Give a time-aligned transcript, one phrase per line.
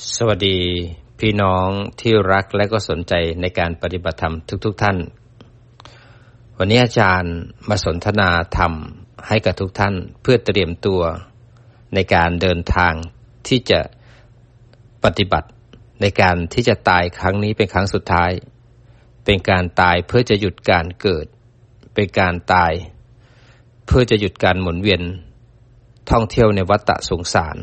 [0.00, 0.58] สวัสดี
[1.20, 1.68] พี่น้อง
[2.00, 4.34] ที่รักและก็สนใจในการปฏิบัติธรรม
[4.64, 4.96] ทุกๆทท่าน
[6.58, 7.34] วันนี้อาจารย์
[7.68, 8.72] มาสนทนาธรรม
[9.28, 11.02] ให้กับทุกท่านเพื่อเตรียมตัว
[11.94, 12.94] ในการเดินทาง
[13.48, 13.80] ที่จะ
[15.04, 15.48] ปฏิบัติ
[16.00, 18.30] ในการที่จะตายครั้งนี้เป็นครั้งสุดท้าย
[19.24, 21.26] เป็นการตายเพื่อจะหยุดการเกิด
[21.94, 22.72] เป็นการตาย
[23.86, 25.02] เพื่อจะหยุดการหมุนเวียน
[26.10, 27.58] ท่องเที่ยวในวัฏฏะสงสาร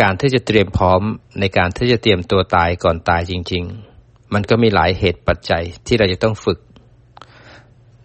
[0.00, 1.00] การที่จะเตรียมพร้อม
[1.40, 3.62] ในการที่จะเตรียมตัวตายก่อนตายจริง
[3.98, 6.58] ๆ มันก็มีหลายเหตุปัจจัยที่เราจะต้องฝึก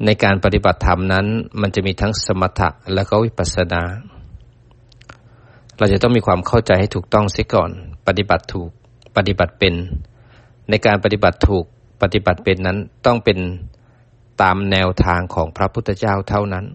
[0.05, 1.25] ในการปฏิบัติธรรมนั้น
[1.61, 3.83] มันจะมีทั้งสมถะและก็วิปัสสนา
[5.77, 7.71] เราจะต้องมีความเข้าใจให้ถูกต้องเสียก่อน
[8.07, 8.69] ปฏิบัติถูก
[9.15, 9.73] ปฏิบัติเป็น
[10.69, 11.65] ในการปฏิบัติถูก
[12.01, 13.39] ปฏิบัติเป็นนั้นต้องเป็น
[14.41, 16.65] ตามแนวทางของพระพุทธเจ้าเท่านั้น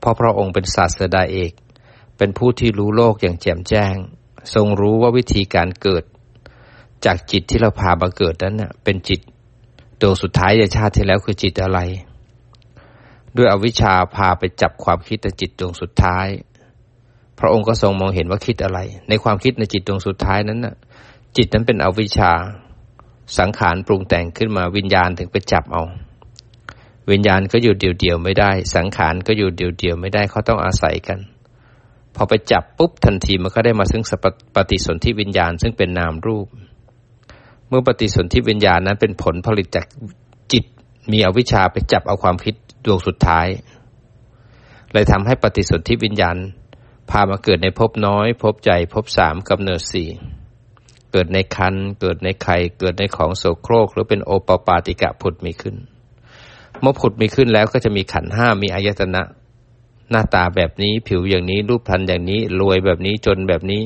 [0.00, 1.52] เพราะพระองค์เป็นศาสดาเอก
[2.18, 3.94] เป็นผู้ที่รู้โลกอย่างแจ่มแจ้ง
[4.54, 6.04] ทรงรู้ว่าวิธีการเกิด
[7.04, 9.20] จากจิตที่เราพามาเกิดนั้นเป็นจิต
[10.00, 11.80] ดวงสุดท้ายในชาติที่แล้วคือจิตอะไร
[13.36, 16.26] ด้วยอวิชชาพาไปจับความคิดในจิตดวงสุดท้าย
[17.38, 20.74] พระองค์ก็ทรงมองเห็นว่าคิดอะไร ในความคิดในจิตดวงสุดท้ายนั้นน่ะ
[21.36, 22.32] จิตนั้นเป็นอวิชชา
[23.38, 25.82] สังขารปรุงแต่งขึ้นมาวิญญาณถึงไปจับเอา
[27.10, 31.18] วิญญาณก็อยู่เดี่ยวๆไม่ได้ สังขารก็อยู่เดี่ยวๆไม่ได้เขาต้องอาศัยกัน
[32.16, 34.02] พอไปจับปุ๊บทันทีมันก็ได้มาซึ่ง
[34.56, 36.46] ปฏิสนธิวิญญาณ ซึ่งเป็นนามรูป
[37.68, 39.86] เมื่อปฏิสนธิวิญญาณนั้นเป็นผลผลิตจาก
[40.52, 40.64] จิต
[41.12, 42.54] มีอวิชชาไปจับเอาความคิด
[42.84, 43.46] ดวงสุดท้าย
[44.92, 46.36] เลยทำให้ปฏิสนธิวิญญาณ
[47.10, 50.08] พามาเกิดในภพน้อยภพใจภพสามกับเนิดสี่
[51.12, 55.76] เกิดในคันเกิดในไข่เกิดในของโสโครก หรือเป็นโอปปาติกะผุดมีขึ้น
[56.80, 59.22] เมื่อผุดมีขึ้นแล้วก็จะมีขันห้ามีอายตนะ
[60.10, 63.82] หน้าตาแบบนี้ผิวอย่างนี้ รูปพรรณอย่างนี้ รวยแบบนี้จนแบบนี้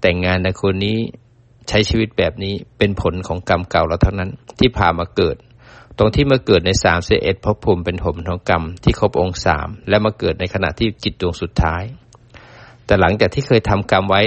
[0.00, 0.96] แต่งงานในคนนี้
[1.68, 5.36] ใช้ชีวิตแบบนี้เป็นผลของกรรมเก่าเราเท่านั้น ที่พามาเกิด
[5.98, 11.82] ตรงที่มาเกิดในสามเสเอ็ดพภูมิเป็นผลของกรรมที่ครบองค์สามและมาเกิดในขณะที่จิตดวงสุดท้าย
[12.86, 14.22] แต่หลังจากที่เคยทำกรรมไว้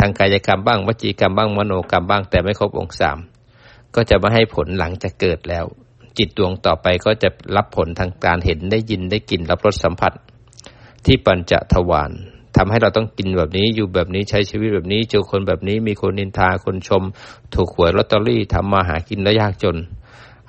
[0.00, 3.18] ทางกายกรรมบ้างวจีกรรมบ้างมโนกรรมบ้าง แต่ไม่ครบองค์สาม
[3.94, 5.64] ก็จะมาให้ผลหลังจากเกิดแล้ว
[6.18, 10.12] จิตดวงต่อไปก็จะรับผลทางการเห็นได้ยินได้กลิ่นรับรสสัมผัส
[11.06, 12.12] ที่ปัญจทวาร
[12.56, 17.02] ทำให้เราต้องกินแบบนี้อยู่แบบนี้ใช้ชีวิตแบบนี้เจอคนแบบนี้มีคนนินทาคนชม
[17.54, 19.76] ถูกหวยลอตเตอรี่ทำมาหากินแล้วยากจน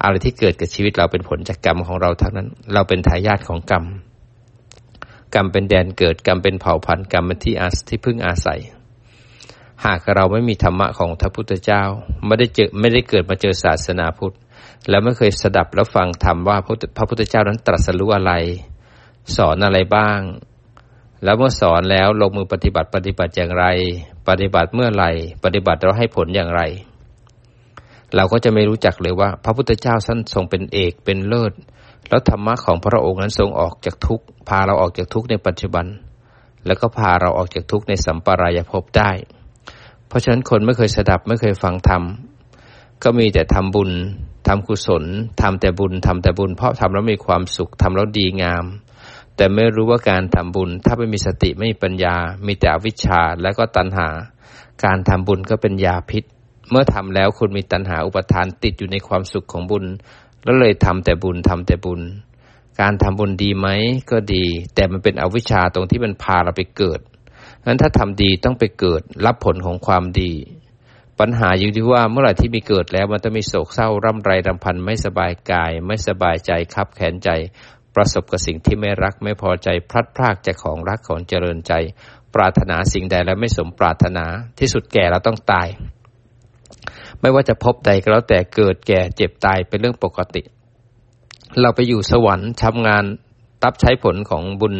[0.01, 3.83] อะไรที่เกิดกับชีวิตเราเป็นผลจากกรรมของเราทั้งนั้น เราเป็นทายาทของกรรม
[5.35, 8.61] กรรมเป็นแดนเกิดกรรมเป็นเผ่าพันธุ์กรรมเป็นที่อาที่พึ่งอาศัย
[9.85, 11.83] หากเราไม่มีธรรมะของพระพุทธเจ้า
[12.25, 14.35] ไม่ได้เจอไม่ได้เกิดมาเจอศาสนาพุทธ
[14.89, 16.57] แล้วไม่เคยสดับแล้วฟังธรรมว่า
[16.97, 18.33] พระพุทธเจ้านั้นตรัสรู้อะไร
[19.35, 20.19] สอนอะไรบ้าง
[21.23, 23.65] แล้วเมื่อสอนแล้วลงมือปฏิบัติปฏิบัติอย่างไร
[24.29, 25.11] ปฏิบัติเมื่อไหร่
[25.43, 26.61] ปฏิบัติเราให้ผลอย่างไร
[28.15, 31.53] เราก็จะไม่รู้จักเลยว่า พระพุทธเจ้าท่านทรงเป็นเอกเป็นเลิศ
[32.09, 35.85] แล้วธรรมะของพระองค์นั้นทรงออกจากทุกข์พาเราออกจากทุกข์ในปัจจุบัน
[36.65, 39.11] แล้วก็พาเราออกจากทุกข์ในสัมปรายภพได้
[40.07, 42.03] เพราะฉะนั้นคนไม่เคยสดับไม่เคยฟังธรรม
[43.03, 43.91] ก็มีแต่ทำบุญ
[44.47, 45.03] ทำกุศล
[45.41, 48.65] ทำแต่บุญทำแต่บุญ เพราะทำแล้วมีความสุขทำแล้วดีงาม
[49.41, 52.15] แต่ไม่รู้ว่าการทำบุญ ถ้าไม่มีสติไม่มีปัญญา
[52.47, 54.07] มีแต่วิชาและก็ตัณหา
[54.85, 56.23] การทำบุญก็เป็นยาพิษ
[56.69, 59.85] เมื่อทำแล้วคุณมีตัณหาอุปทานติดอยู่ในความสุขของบุญ
[60.43, 62.01] แล้วเลยทำแต่บุญทำแต่บุญ
[62.81, 63.67] การทำบุญดีไหม
[64.11, 66.99] ก็ดี แต่มันเป็นอวิชชาตรงที่มันพาเราไปเกิด
[67.65, 70.33] งั้นถ้าทำดีต้องไปเกิดรับผลของความดี
[71.19, 77.29] ปัญหาอยู่ที่ว่าเมื่อไหร่ที่มีเกิดแล้วมันจะมีโศกเศร้าร่ำไรรำพันไม่สบายกาย ไม่สบายใจคับแขนใจ
[77.95, 81.73] ประสบกับสิ่งที่ไม่รักไม่พอใจพลัดพรากจากของรักของเจริญใจ
[82.35, 84.25] ปรารถนาสิ่งใดแล้วไม่สมปรารถนา
[84.59, 85.67] ที่สุดแก่เราต้องตาย
[87.19, 90.41] ไม่ว่าจะพบใดก็แล้วแต่เกิดแก่เจ็บตายเป็นเรื่องปกติ
[91.61, 93.03] เราไปอยู่สวรรค์ทำงาน
[93.63, 94.75] รับใช้ผลของบุญ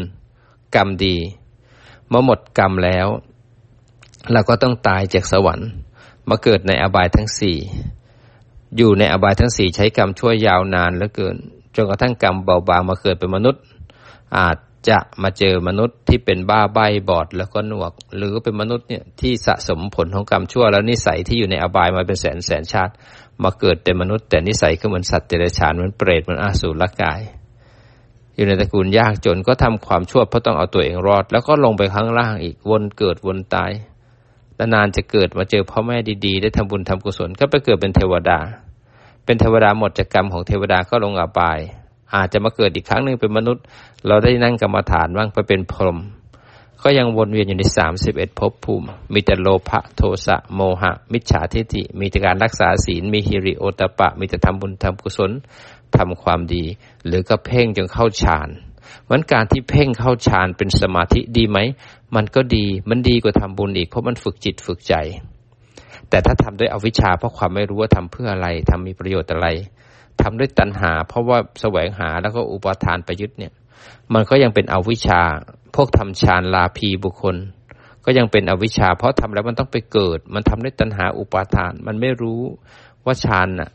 [0.75, 1.17] กรรมดี
[2.09, 3.07] เมื่อหมดกรรมแล้ว
[4.31, 5.69] เราก็ต้องตายจากสวรรค์
[6.29, 7.58] มาเกิดในอบายทั้งสี่
[8.78, 11.37] อยู่ในอบายทั้งสี่ใช้กรรมชั่วยาวนานเหลือเกิน
[11.76, 13.62] จนกระทั่งกรรมเบาบางมาเกิดเป็นมนุษย์
[14.38, 14.58] อาจ
[14.90, 16.79] จะมาเจอมนุษย์ที่เป็นบ้าใบ
[17.09, 22.94] บอดแล้วก็หนวก หรือเป็นมนุษย์เนี่ยที่สะสมผลของกรรมชั่ว แล้วนิสัยที่อยู่ในอบายมาเป็นแสนแสนชาติ
[23.44, 27.22] มาเกิดเป็นมนุษย์ แต่นิสัยก็เหมือนสัตว์เดรัจฉานเหมือนเปรตเหมือนอาสูรละกาย
[28.35, 33.72] อยู่ในตระกูลยากจนก็ทำความชั่วเพราะต้องเอาตัวเองรอด แล้วก็ลงไปข้างล่างอีกวนเกิดวนตาย
[34.73, 38.40] นานจะเกิดมาเจอพ่อแม่ดีๆ ได้ทำบุญทำกุศลก็ไปเกิดเป็นเทวดา
[39.31, 41.59] เป็นเทวดาหมดจากกรรมของเทวดาก็ลงอบาย
[42.16, 43.63] อาจจะมาเกิดอีกครั้งหนึ่งเป็นมนุษย์
[44.07, 45.97] เราได้นั่งกรรมฐานบ้างไปเป็นพรหม
[46.83, 55.31] ก็ยังวนเวียนอยู่ในสามสิบเอ็ดภพภูมิ มีแต่โลภะโทสะโมหะ มิจฉาทิฏฐิ มีแต่การรักษาศีล มีฮิริโอตปะ มีแต่ทำบุญทำกุศล
[55.97, 56.63] ทำความดี
[57.05, 58.49] หรือก็เพ่งจนเข้าฌาน
[59.09, 61.57] มันการที่เพ่งเข้าฌานเป็นสมาธิดีไหม
[62.16, 64.95] มันก็ดี มันดีกว่าทำบุญอีก เพราะมันฝึกจิตฝึกใจ
[66.11, 69.47] แต่ถ้าทำด้วยอวิชชาเพราะความไม่รู้ว่าทำเพื่ออะไรทำมีประโยชน์อะไร
[70.22, 73.53] ทำด้วยตัณหา เพราะว่าแสวงหาแล้วก็อุปทานไปยึดเนี่ย
[74.13, 75.22] มันก็ยังเป็นอวิชชา
[75.75, 77.35] พวกทำฌานลาภีบุคคล
[78.05, 82.41] ก็ยังเป็นอวิชชา เพราะทำแล้วมันต้องไปเกิด มันทำด้วยตัณหาอุปาทาน มันไม่รู้
[83.05, 83.69] ว่าฌานน่ะ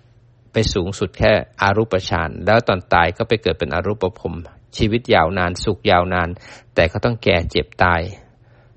[0.53, 4.35] ไปสูงสุดแค่อารูปฌานแล้วตอนตายก็ไปเกิดเป็นอรูปภพ
[4.77, 6.29] ชีวิตยาวนานสุขยาวนาน
[6.75, 8.01] แต่เขาต้องแก่เจ็บตาย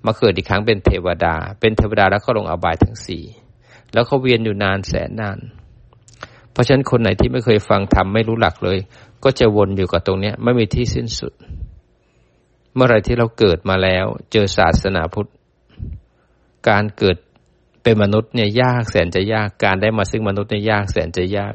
[0.06, 3.24] มาเกิดอีกครั้งเป็นเทวดา เป็นเทวดาแล้วก็ลงอบายทั้งสี่
[3.94, 5.38] แล้วเขาเวียนอยู่นานแสนนาน
[6.52, 8.78] เพราะฉะนั้นคนไหนที่ไม่เคยฟังธรรมไม่รู้หลักเลย
[9.24, 11.34] ก็จะวนอยู่กับตรงนี้ไม่มีที่สิ้นสุด
[12.74, 15.30] เมื่อไรที่เราเกิดมาแล้ว เจอศาสนาพุทธ
[16.70, 17.18] การเกิด
[17.84, 21.54] เป็นมนุษย์เนี่ยยากแสนจะยากการได้มาซึ่งมนุษย์เนี่ยยากแสนจะยาก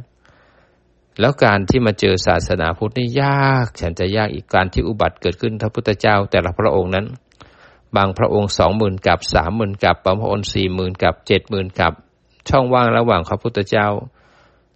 [1.21, 7.07] แล้วการที่มาเจอศาสนาพุทธนี่ยากฉันจะยากอีกการที่อุบัติเกิดขึ้นพระพุทธเจ้า แต่ละพระองค์นั้น
[7.97, 11.93] บางพระองค์สองหมื่นกับสามหมื่นกับ บางพระองค์สี่หมื่นกับเจ็ดหมื่นกับ
[12.49, 13.89] ช่องว่างระหว่างพระพุทธเจ้า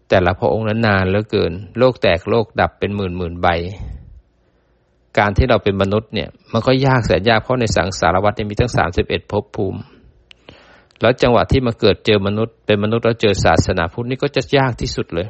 [0.09, 3.49] แต่ละพระองค์นั้นนานเหลือเกิน โลกแตกโลกดับเป็นหมื่นหมื่นใบ
[5.19, 9.81] การที่เราเป็นมนุษย์เนี่ย มันก็ยากแสนยากเพราะในสังสารวัฏมีทั้งสามสิบเอ็ดภพภูมิ
[11.01, 15.29] แล้วจังหวะที่มาเกิดเจอมนุษย์ เป็นมนุษย์แล้วเจอศาสนาพุทธนี่ก็จะยากที่สุดเลย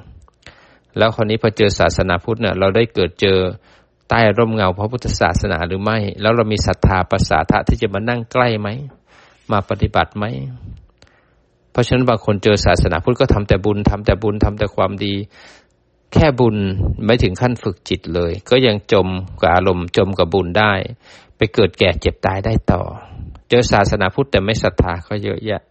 [0.98, 3.38] แล้วคนนี้พอเจอศาสนาพุทธเนี่ยเราได้เกิดเจอ
[4.08, 8.68] ใต้ร่มเงาพระพุทธศาสนาหรือไม่ แล้วเรามีศรัทธาประสาทะที่จะมานั่งใกล้ไหม
[9.52, 10.24] มาปฏิบัติไหม
[11.78, 15.14] ราะฉะนั้นบางคนเจอศาสนาพุทธก็ทำแต่บุญทำแต่บุญทำแต่ความดี
[16.12, 16.56] แค่บุญ
[17.04, 19.08] ไม่ถึงขั้นฝึกจิตเลย ก็ยังจม
[19.40, 20.72] กับอารมณ์จมกับบุญได้
[21.36, 22.82] ไปเกิดแก่เจ็บตายได้ต่อ
[23.48, 25.62] เจอศาสนาพุทธแต่ไม่ศรัทธาก็เยอะแยะ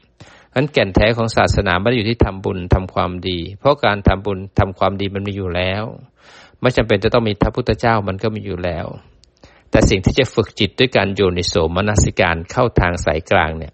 [0.55, 5.83] นั้นแก่นแท้ของศาสนาไม่ได้อยู่ที่ทำบุญทำความดี เพราะการทำบุญทำความดีมันมีอยู่แล้ว
[6.61, 8.85] ไม่จำเป็นจะต้องมีพระพุทธเจ้ามันก็มีอยู่แล้ว
[9.71, 13.73] แต่สิ่งที่จะฝึกจิตด้วยการโยนิโสมนสิการเข้าทางสายกลางเนี่ย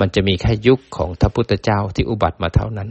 [0.00, 2.88] มันจะมีแค่ยุคของทพุทธเจ้าที่อุบัติมาเท่านั้น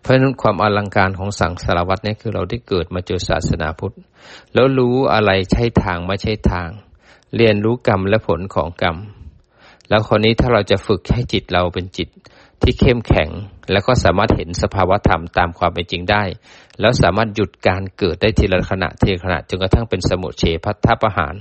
[0.00, 3.94] เพราะฉะนั้นความอลังการของสังสารวัตรนี่คือเราได้เกิดมาเจอศาสนาพุทธ
[4.54, 6.68] แล้วรู้อะไรใช่ทางไม่ใช่ทาง
[7.36, 8.96] เรียนรู้กรรมและผลของกรรม
[9.88, 12.08] แล้วคนนี้ถ้าเราจะฝึกให้จิตเราเป็นจิต
[12.62, 13.30] ที่เข้มแข็ง
[13.72, 16.22] แล้วก็สามารถเห็นสภาวธรรมตามความเป็นจริงได้
[16.80, 21.34] แล้วสามารถหยุดการเกิดได้ทีละขณะทีละขณะจนกระทั่งเป็นสมุทเฉพัทธประหาร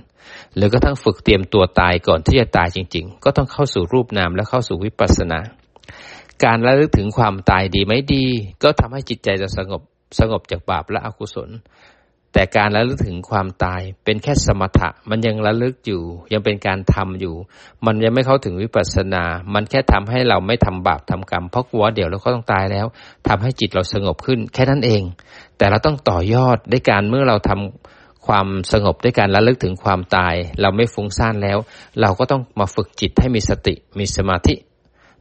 [0.55, 5.39] หรือกระทั่งฝึกเตรียมตัวตายก่อนที่จะตายจริง ๆ ก็ต้องเข้าสู่รูปนามและเข้าสู่วิปัสสนา
[6.43, 8.25] การระลึกถึงความตายดีไม่ดี
[8.63, 9.81] ก็ทำให้จิตใจจะสงบ
[10.19, 11.49] สงบจากบาปและอกุศล
[12.37, 16.01] แต่การระลึกถึงความตายเป็นแค่สมถะ มันยังระลึกอยู่
[16.33, 17.35] ยังเป็นการทำอยู่
[17.85, 19.23] มันยังไม่เข้าถึงวิปัสสนา
[19.53, 22.85] มันแค่ทำให้เราไม่ทำบาปทำกรรมเพราะกลัวเดี๋ยวเราก็ต้องตายแล้ว
[23.27, 25.03] ทำให้จิตเราสงบขึ้น แค่นั้นเอง
[25.57, 31.57] แต่เราต้องต่อยอดด้วยการเมื่อเราทำความสงบด้วยการระลึกถึงความตาย เราไม่ฟุ้งซ่านแล้ว
[32.01, 34.55] เราก็ต้องมาฝึกจิตให้มีสติมีสมาธิ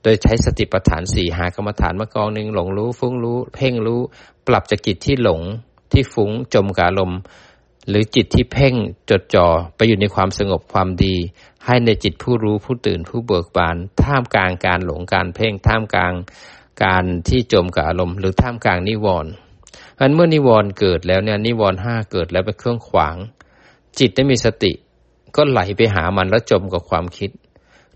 [0.02, 4.00] โดยใช้สติปัฏฐานสี่หากรรมฐานมากองหนึ่งหลงรู้ฟุ้งรู้ เพ่งรู้
[4.46, 5.42] ปรับจากจิตที่หลง
[5.92, 7.12] ที่ฟุ้งจมกับลม
[7.88, 8.74] หรือจิตที่เพ่ง
[9.10, 9.46] จดจ่อ
[9.76, 11.16] ไปอยู่ในความสงบความดี
[11.64, 16.12] ให้ในจิตผู้รู้ผู้ตื่นผู้เบิกบาน ท่ามกลางการหลงการเพ่งท่ามกลาง
[16.84, 19.32] การที่จมกับอารมณ์ หรือท่ามกลางนิวรณ์
[20.00, 23.16] อันเมื่อนิวรณ์เกิดแล้วเนี่ยนิวรณ์ห้าเกิดแล้วเป็นเครื่องขวาง
[23.98, 24.72] จิตได้มีสติ
[25.36, 27.30] ก็ไหลไปหามันแล้วจมกับความคิด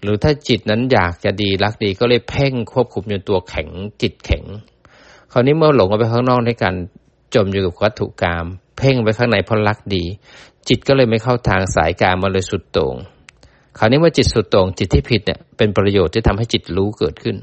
[0.02, 3.68] หรือถ้าจิตนั้นอยากจะดีรักดีก็เลยเพ่งควบคุมจนตัวแข็ง
[4.02, 4.44] จิตแข็ง
[5.32, 6.74] คราวนี้เมื่อหลงออกไปข้างนอกในการ
[7.34, 8.44] จมอยู่กับวัตถุกรรม
[8.78, 10.04] เพ่งไปข้างในเพราะรักดี
[10.68, 12.94] จิตก็เลยไม่เข้าทางสายกางมาเลยสุดโต่ง
[13.78, 17.36] คราวนี้ว่าจิตสุดโต่งจิตที่ผิดเนี่ยเป็นประโยชน์ที่ทำให้จิตรู้เกิดขึ้น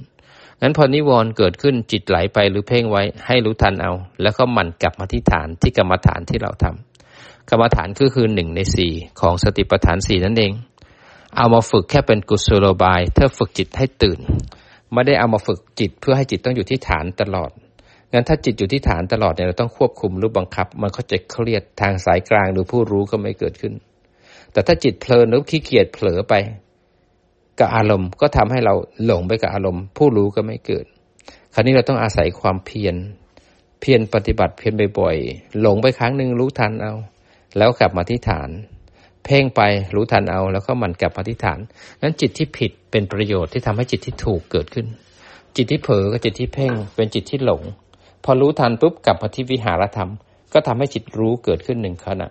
[0.61, 3.91] งั้นพอนิวรณ์เกิดขึ้นจิตไหลไปหรือเพ่งไว้ให้รู้ทันเอา
[4.21, 10.51] แล้วก็หมั่นกลับมาที่ฐานที่กรรมฐานที่เราทำกรรมฐานก็คือหนึ่งในสี่ของสติปัฏฐานสี่นั่นเอง
[11.37, 14.19] เอามาฝึกแค่เป็นกุศโลบายเพื่อฝึกจิตให้ตื่น
[14.93, 17.51] ไม่ได้เอามาฝึกจิตเพื่อให้จิตต้องอยู่ที่ฐานตลอด
[18.13, 23.73] งั้นถ้าจิตอยู่ที่ฐานตลอดเนี่ยเราต้องควบคุมหรือบังคับ มันก็จะเครียดทางสายกลางหรือผู้รู้ก็ไม่เกิดขึ้น
[24.51, 26.33] แต่ถ้าจิตเพลินหรือขี้เกียจเผลอไป
[27.59, 28.73] กับอารมณ์ก็ทำให้เรา
[29.05, 30.85] หลงไปกับอารมณ์ ผู้รู้ก็ไม่เกิด
[31.53, 32.95] คราวนี้เราต้องอาศัยความเพียร
[33.81, 36.93] เพียรปฏิบัติเพียรบ่อยๆหลงไปครั้งหนึ่งรู้ทันเอา
[37.57, 38.49] แล้วกลับมาที่ฐาน
[39.25, 39.61] เพ่งไป
[39.95, 41.59] รู้ทันเอา แล้วก็มันกลับมาที่ฐาน
[42.01, 44.87] นั้นจิตที่ผิดเป็นประโยชน์ที่ทำให้จิตที่ถูกเกิดขึ้น
[45.55, 47.63] จิตที่เผลอกับจิตที่เพ่งเป็นจิตที่หลง
[48.23, 50.11] พอรู้ทันปุ๊บกลับมาที่วิหารธรรม
[50.53, 52.27] ก็ทำให้จิตรู้เกิดขึ้นหนึ่งขณะ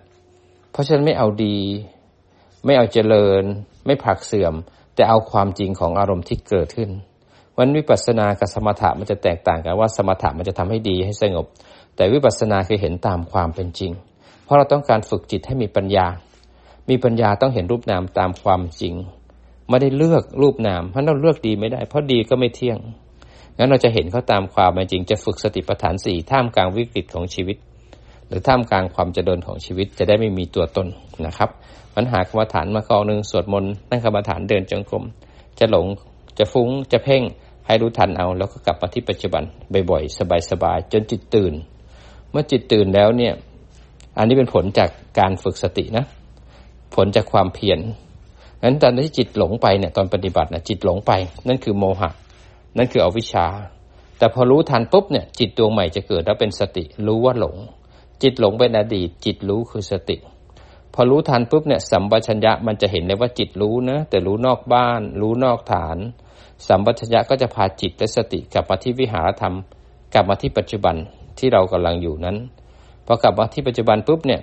[0.72, 1.58] เพราะฉะนั้นไม่เอาดี
[2.64, 3.42] ไม่เอาเจริญ
[3.86, 4.54] ไม่ผลักเสื่อม
[4.94, 6.90] แต่เอาความจริงของอารมณ์ที่เกิดขึ้น
[7.58, 11.46] วันวิปัสสนากับสมถะมันจะแตกต่างกันว่าสมถะมันจะทำให้ดีให้สงบ
[11.96, 13.92] แต่วิปัสสนาคือเห็นตามความเป็นจริง
[14.44, 16.06] เพราะเราต้องการฝึกจิตให้มีปัญญา
[16.90, 18.94] มีปัญญาต้องเห็นรูปนามตามความจริง
[19.68, 22.78] ไม่ได้เลือกรูปนามเพราะเราเลือกดีไม่ได้ เพราะดีก็ไม่เที่ยง
[23.58, 27.56] งั้นเราจะเห็นเขาตามความเป็นจริงจะฝึกสติปัฏฐานสี่ท่ามกลางวิกฤตของชีวิต
[28.28, 30.86] หรือท่ามกลางความเจริญของชีวิตจะได้ไม่มีตัวตน
[31.26, 31.50] นะครับ
[31.96, 35.04] ปัญหากรรมฐานมากองหนึ่งสวดมนต์นั่งกรรมฐานเดินจงกรม
[35.58, 35.86] จะหลง
[36.38, 37.22] จะฟุ้งจะเพ่ง
[37.66, 39.42] ให้รู้ทันเอา แล้วก็กลับมาที่ปัจจุบัน
[39.90, 40.18] บ่อยๆ
[40.50, 41.52] สบายๆจนจิตตื่น
[42.30, 43.32] เมื่อจิตตื่นแล้วเนี่ย
[44.18, 46.04] อันนี้เป็นผลจากการฝึกสตินะ
[46.94, 47.78] ผลจากความเพียร
[48.62, 51.12] งั้นตอนที่จิตหลงไปเนี่ยตอนปฏิบัตินะจิตหลงไป
[51.46, 52.10] นั่นคือโมหะ
[52.76, 53.46] นั่นคืออวิชชา
[54.18, 57.56] แต่พอรู้ทันปุ๊บเนี่ยจิตดวงใหม่จะเกิดแล้วเป็นสติ รู้ว่าหลง
[58.22, 60.16] จิตหลงเป็นอดีต จิตรู้คือสติ
[60.94, 65.98] พอรู้ทันปุ๊บเนี่ยสัมปชัญญะมันจะเห็นเลยว่าจิตรู้นะแต่รู้นอกบ้าน รู้นอกฐาน
[66.68, 69.54] สัมปชัญญะก็จะพาจิตและสติกลับมาที่วิหารธรรม
[70.14, 70.96] กลับมาที่ปัจจุบัน
[71.38, 72.36] ที่เรากำลังอยู่นั้น
[73.06, 74.40] พอกลับมาที่ปัจจุบันปุ๊บเนี่ย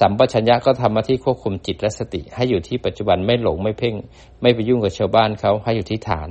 [0.00, 3.94] สัมปชัญญะก็ทำมาที่ควบคุมจิตและสติ ให้อยู่ที่ปัจจุบันไม่หลงไม่เพ่ง
[4.42, 6.28] ไม่ไปยุ่งกับชาวบ้านเขาให้อยู่ที่ฐาน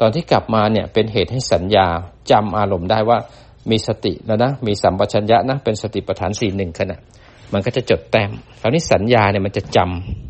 [0.00, 1.86] ตอนที่กลับมาเนี่ยเป็นเหตุให้สัญญา
[2.30, 3.18] จำอารมณ์ได้ว่า
[3.70, 6.98] มีสติแล้วนะมีสัมปชัญญะนะเป็นสติปัฏฐานสี่หนึ่งขณะ
[7.52, 9.78] มันก็จะจดแต้มคราวนี้สัญญาเนี่ยมันจะจ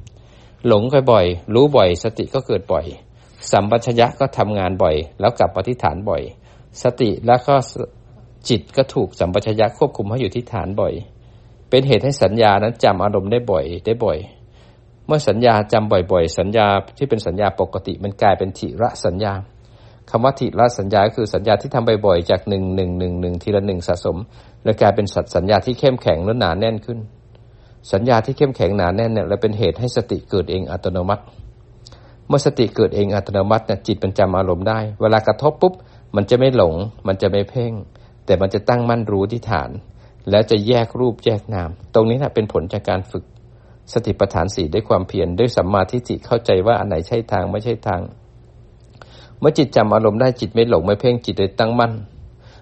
[0.08, 2.86] ำหลงไปบ่อย รู้บ่อย สติก็เกิดบ่อย
[3.52, 6.22] สัมปชัญญะก็ทำงานบ่อย แล้วกลับมาที่ฐานบ่อย
[6.82, 7.54] สติแล้วก็
[8.48, 10.92] จิตก็ถูกสัมปชัญญะควบคุมให้อยู่ที่ฐานบ่อย
[11.70, 14.18] เป็นเหตุให้สัญญานั้นจำอารมณ์ได้บ่อยได้บ่อย
[15.06, 16.66] เมื่อสัญญาจำบ่อยๆ สัญญา
[16.98, 19.32] ที่เป็นสัญญาปกติมันกลายเป็นทิระสัญญา
[20.10, 24.16] คำว่าทิระสัญญาคือสัญญาที่ทำบ่อยๆจากหนึ่งหนึ่งหนึ่งหนึ่งทีละหนึ่งสะสม
[24.64, 26.98] แล้วกลายเป็นสัตสัญญาที่เข้มแข็งและหนาแน่นขึ้น
[27.92, 31.22] สัญญาที่เข้มแข็งหนาแน่นเนี่ยแล้วเป็นเหตุให้สติเกิดเองอัตโนมัติ
[32.28, 35.74] เมื่อสติเกิดเองอัตโนมัติเนี่ยจิตมันจำอารมณ์ได้ เวลากระทบปุ๊บ
[36.16, 36.74] มันจะไม่หลง
[37.06, 37.72] มันจะไม่เพ่ง
[38.26, 39.70] แต่มันจะตั้งมั่นรู้ที่ฐาน
[40.30, 43.24] แล้วจะแยกรูปแยกนาม ตรงนี้นะเป็นผลจากการฝึก
[43.92, 48.00] สติปัฏฐานสี่ด้วยความเพียรด้วยสัมมาทิฏฐิเข้าใจว่าอันไหนใช่ทางไม่ใช่ทาง
[49.40, 51.92] เมื่อจิตจำอารมณ์ได้จิตไม่หลงไม่เพ่งจิตเลยตั้งมั่น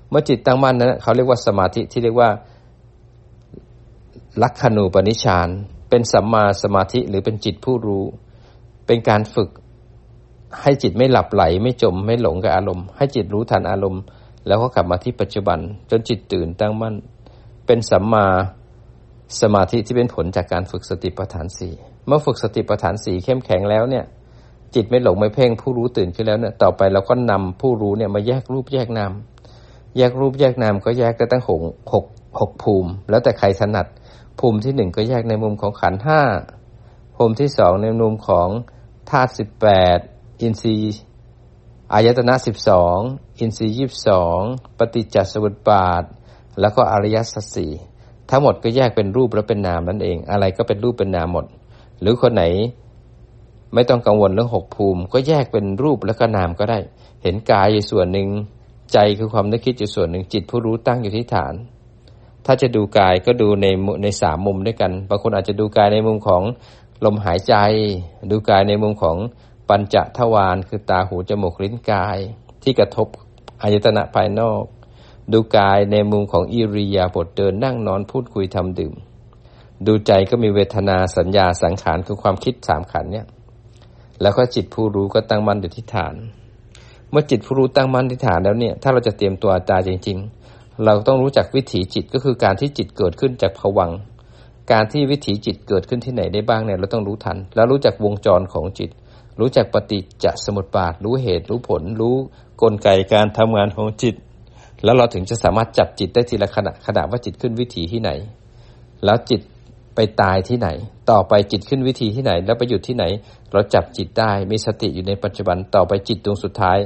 [0.09, 2.31] เมื่อจิตตั้งมั่นนั้นเขาเรียกว่าสมาธิที่เรียกว่า
[4.43, 5.49] ลักขณูปนิชาน
[5.90, 8.04] เป็นสัมมาสมาธิหรือเป็นจิตผู้รู้
[8.87, 9.50] เป็นการฝึก
[10.62, 14.02] ให้จิตไม่หลับไหลไม่จมไม่หลงกับอารมณ์ ให้จิตรู้ทันอารมณ์
[14.47, 15.59] แล้วก็กลับมาที่ปัจจุบัน
[15.90, 16.95] จนจิตตื่นตั้งมั่น
[17.66, 18.26] เป็นสัมมา
[19.40, 21.73] สมาธิที่เป็นผลจากการฝึกสติปัฏฐานสี่
[22.07, 24.04] เมื่อฝึกสติปัฏฐานสี่เข้มแข็งแล้วเนี่ย
[24.75, 29.12] จิตไม่หลงไม่เพ่งผู้รู้ตื่นขึ้นแล้วเนี่ยต่อไปเราก็นำผู้รู้เนี่ยมาแยกรูปแยกนาม
[29.97, 31.61] แยกรูปแยกนามก็แยกได้ตั้งหก
[31.93, 32.04] หก
[32.40, 33.87] หกภูมิ แล้วแต่ใครถนัด
[34.38, 36.21] ภูมิที่หนึ่งก็แยกในมุมของขันห้า
[37.16, 38.49] ภูมิที่สองในมุมของ
[39.11, 39.99] ธาตุสิบแปด
[40.40, 40.99] อินทรีย์
[41.93, 42.99] อายตนะสิบสอง
[43.38, 44.38] อินทรีย์ยี่สิบสอง
[44.78, 46.04] ปฏิจจสมุปบาท
[46.61, 47.73] แล้วก็อริยสัจสี่
[48.31, 51.45] ทั้งหมดก็แยกเป็นรูปแล้วเป็นนามนั่นเอง อะไรก็เป็นรูปเป็นนามหมด
[52.00, 52.45] หรือคนไหน
[53.75, 56.78] ไม่ต้องกังวลเรื่องหกภูมิ ก็แยกเป็นรูปแล้วก็นามก็ได้
[57.23, 58.28] เห็นกายอยู่ส่วนหนึ่ง
[58.93, 61.54] ใจคือความนึกคิดอยู่ส่วนหนึ่งจิตผู้รู้ตั้งอยู่ที่ฐาน
[62.47, 63.66] ถ้าจะดูกายก็ดูใน
[64.02, 66.43] ในสามมุมด้วยกันบางคนอาจจะดูกายในมุมของ
[67.04, 67.54] ลมหายใจ
[68.31, 69.16] ดูกายในมุมของ
[69.69, 72.19] ปัญจทวารคือตาหูจมูกลิ้นกาย
[72.62, 73.09] ที่กระทบ
[73.62, 74.62] อายตนะภายนอก
[75.33, 78.95] ดูกายในมุมของอิริยาบถเดินนั่งนอนพูดคุยทำดื่ม
[79.87, 83.26] ดูใจก็มีเวทนาสัญญาสังขารคือความคิดสามขันเนี่ย
[84.23, 86.14] แล้วก็จิตผู้รู้ก็ตั้งมั่นอยู่ที่ฐาน
[87.11, 90.18] เมื่อจิตผู้รู้ตั้งมั่นที่ฐานแล้วเนี่ย ถ้าเราจะเตรียมตัวตายจริง
[90.50, 93.90] ๆ เราต้องรู้จักวิถีจิตก็คือการที่จิตเกิดขึ้นจากผวัง
[94.73, 98.90] การที่วิถีจิตเกิดขึ้นที่ไหนได้บ้างเนี่ยเราต้องรู้ทัน แล้วรู้จักวงจรของจิต
[99.40, 102.16] รู้จักปฏิจจสมุปบาท รู้เหตุรู้ผล รู้
[102.62, 104.14] กลไกการทำงานของจิต
[104.85, 108.11] แล้วเราถึงจะสามารถจับจิตได้ทีละขณะขณะว่าจิตขึ้นวิถีที่ไหน
[109.04, 109.40] แล้วจิต
[109.94, 110.68] ไปตายที่ไหน
[111.10, 113.04] ต่อไปจิตขึ้นวิธีที่ไหน แล้วไปหยุดที่ไหน
[113.52, 116.78] เราจับจิตได้มีสติอยู่ในปัจจุบันต่อไปจิตดวงสุดท้าย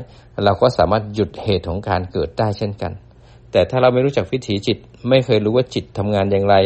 [0.44, 2.92] เราก็สามารถหยุดเหตุของการเกิดได้เช่นกัน
[3.52, 6.56] แต่ถ้าเราไม่รู้จักวิถีจิต ไม่เคยรู้ว่าจิตทำงานอย่างไร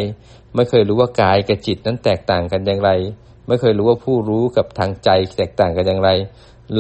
[0.54, 2.90] ไม่เคยรู้ว่ากายกับจิตนั้นแตกต่างกันอย่างไร
[3.49, 6.11] ไม่เคยรู้ว่าผู้รู้กับทางใจแตกต่างกันอย่างไร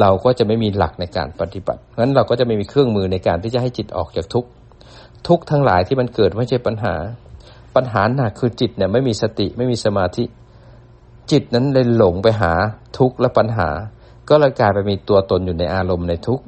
[0.00, 4.48] เราก็จะไม่มีหลักในการปฏิบัติงั้นเราก็จะไม่มีเครื่องมือในการที่จะให้จิตออกจากทุกข์
[5.28, 6.94] ทุกทั้งหลายที่มันเกิดไม่ใช่ปัญหา
[7.74, 10.24] ปัญหาหนักคือจิตเนี่ยไม่มีสติไม่มีสมาธิ
[11.30, 12.52] จิตนั้นเลยหลงไปหา
[12.98, 13.68] ทุกข์และปัญหา
[14.28, 16.44] ก็เลยกลายไปมีตัวตนอยู่ในอารมณ์ในทุกข์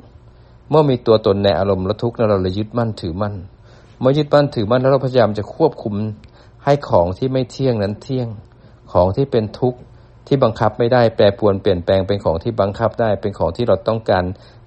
[0.71, 3.35] เมื่อมีตัวตนในอารมณ์และทุกข์แล้วเราเลยยึดมั่นถือมั่น
[4.01, 5.95] เมื่อยึดมั่นถือมั่นแล้วเราพยายามจะควบคุม
[6.65, 8.29] ให้ของที่ไม่เที่ยงนั้นเที่ยง
[8.93, 9.79] ของที่เป็นทุกข์
[10.27, 14.25] ที่บังคับไม่ได้แปรปรวนเปลี่ยนแปลงเป็นของที่บังคับได้เป็นของที่เราต้องการ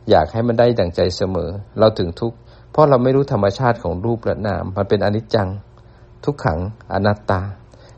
[0.10, 1.50] อยากให้มันได้ดั่งใจเสมอ
[1.80, 2.38] เราถึงทุกข์
[2.72, 5.50] เพราะเราไม่รู้ธรรมชาติของรูปและนาม มันเป็นอนิจจัง
[6.28, 6.60] ทุกขัง
[6.94, 7.42] อนัตตา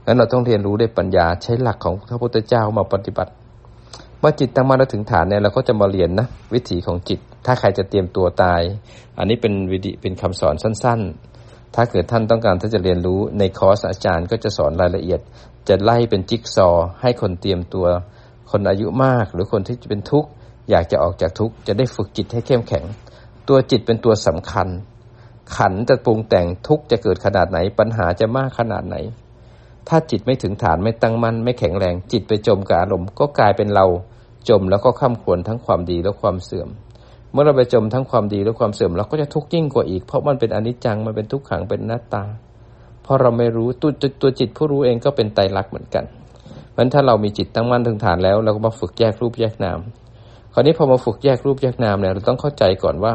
[0.05, 3.31] งั้นเราต้องเรียนรู้ด้วยปัญญาใช้หลักของพระพุทธเจ้ามาปฏิบัติ
[4.19, 8.61] เมื่อจิตตั้งมั่นแล้วถึงฐานเนี่ยเราก็จะมาเรียนนะวิถีของจิต ถ้าใครจะเตรียมตัวตาย
[9.17, 10.99] อันนี้เป็นวิธีเป็นคำสอนสั้น
[11.39, 15.19] ๆ ถ้าเกิดท่านต้องการที่จะเรียนรู้ในคอร์สอาจารย์ก็จะสอนรายละเอียด
[15.67, 16.69] จะไล่เป็นจิ๊กซอ
[17.01, 17.85] ให้คนเตรียมตัว
[18.51, 20.29] คนอายุมาก หรือคนที่จะเป็นทุกข์
[20.69, 22.85] อยากจะออกจากทุกข์จะได้ฝึกจิตให้เข้มแข็ง
[23.47, 24.67] ตัวจิตเป็นตัวสำคัญ
[25.57, 28.95] ขันจะปรุงแต่งทุกจะเกิดขนาดไหน ปัญหาจะมากขนาดไหน
[29.87, 33.85] ถ้าจิตไม่ถึงฐานไม่ตั้งมั่นไม่แข็งแรง จิตไปจมกับอารมณ์ก็กลายเป็นเรา
[34.49, 36.69] จมแล้วก็ข้ามควรทั้งความดีและความเสื่อม
[37.31, 42.23] เมื่อเราไปจมทั้งความดีและความเสื่อมเราก็จะทุกข์ยิ่งกว่าอีก เพราะมันเป็นอนิจจังมันเป็นทุกขังเป็นหน้าตา
[43.03, 43.91] เพราะเราไม่รู้ตัว
[44.21, 46.05] ตัวจิตผู้รู้เองก็เป็นไตรลักษณ์เหมือนกัน
[46.71, 49.79] เพราะถ้าเรามีจิตตั้งมั่นถึงฐานแล้วเราก็มาฝึกแยกรูปแยกนาม
[50.53, 53.13] คราวนี้พอมาฝึกแยกรูปแยกนามเนี่ยเราต้องเข้าใจก่อนว่า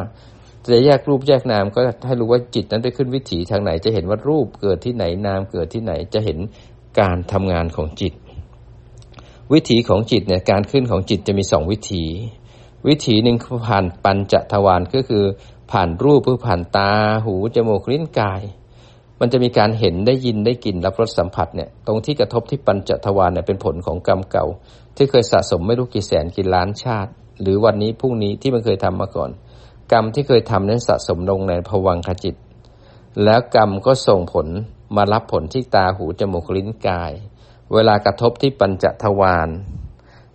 [0.72, 6.38] จะแยกรูปแยกนามก็ให้รู้ว่าจิตนั้นได้ขึ้นวิถีทางไหน จะเห็นว่ารูปเกิดที่ไหนนามเกิดที่ไหนจะเห็น
[7.00, 8.12] การทำงานของจิต
[9.52, 12.04] วิถีของจิตเนี่ยการขึ้นของจิตจะมีสองวิถี
[12.88, 13.36] วิถีหนึ่ง
[13.68, 15.24] ผ่านปัญจทวารก็คือ
[15.70, 16.90] ผ่านรูปเพื่อผ่านตา
[17.24, 18.42] หูจมูกลิ้นกาย
[19.20, 24.46] มันจะมีการเห็นได้ยินได้กลิ่นรับรสสัมผัสเนี่ยตรงที่กระทบที่ปัญจทวารเนี่ยเป็นผลของกรรมเก่า
[24.96, 27.10] ที่เคยสะสมไม่รู้กี่แสนกี่ล้านชาติ
[27.42, 29.30] หรือวันนี้พรุ่งนี้ที่มันเคยทำมาก่อน
[29.92, 32.36] กรรมที่เคยทำนั้นสะสมลงในภวังคจิต
[33.24, 34.46] แล้วกรรมก็ส่งผล
[34.96, 37.12] มารับผลที่ตาหูจมูกลิ้นกาย
[37.72, 39.48] เวลากระทบที่ปัญจทวาร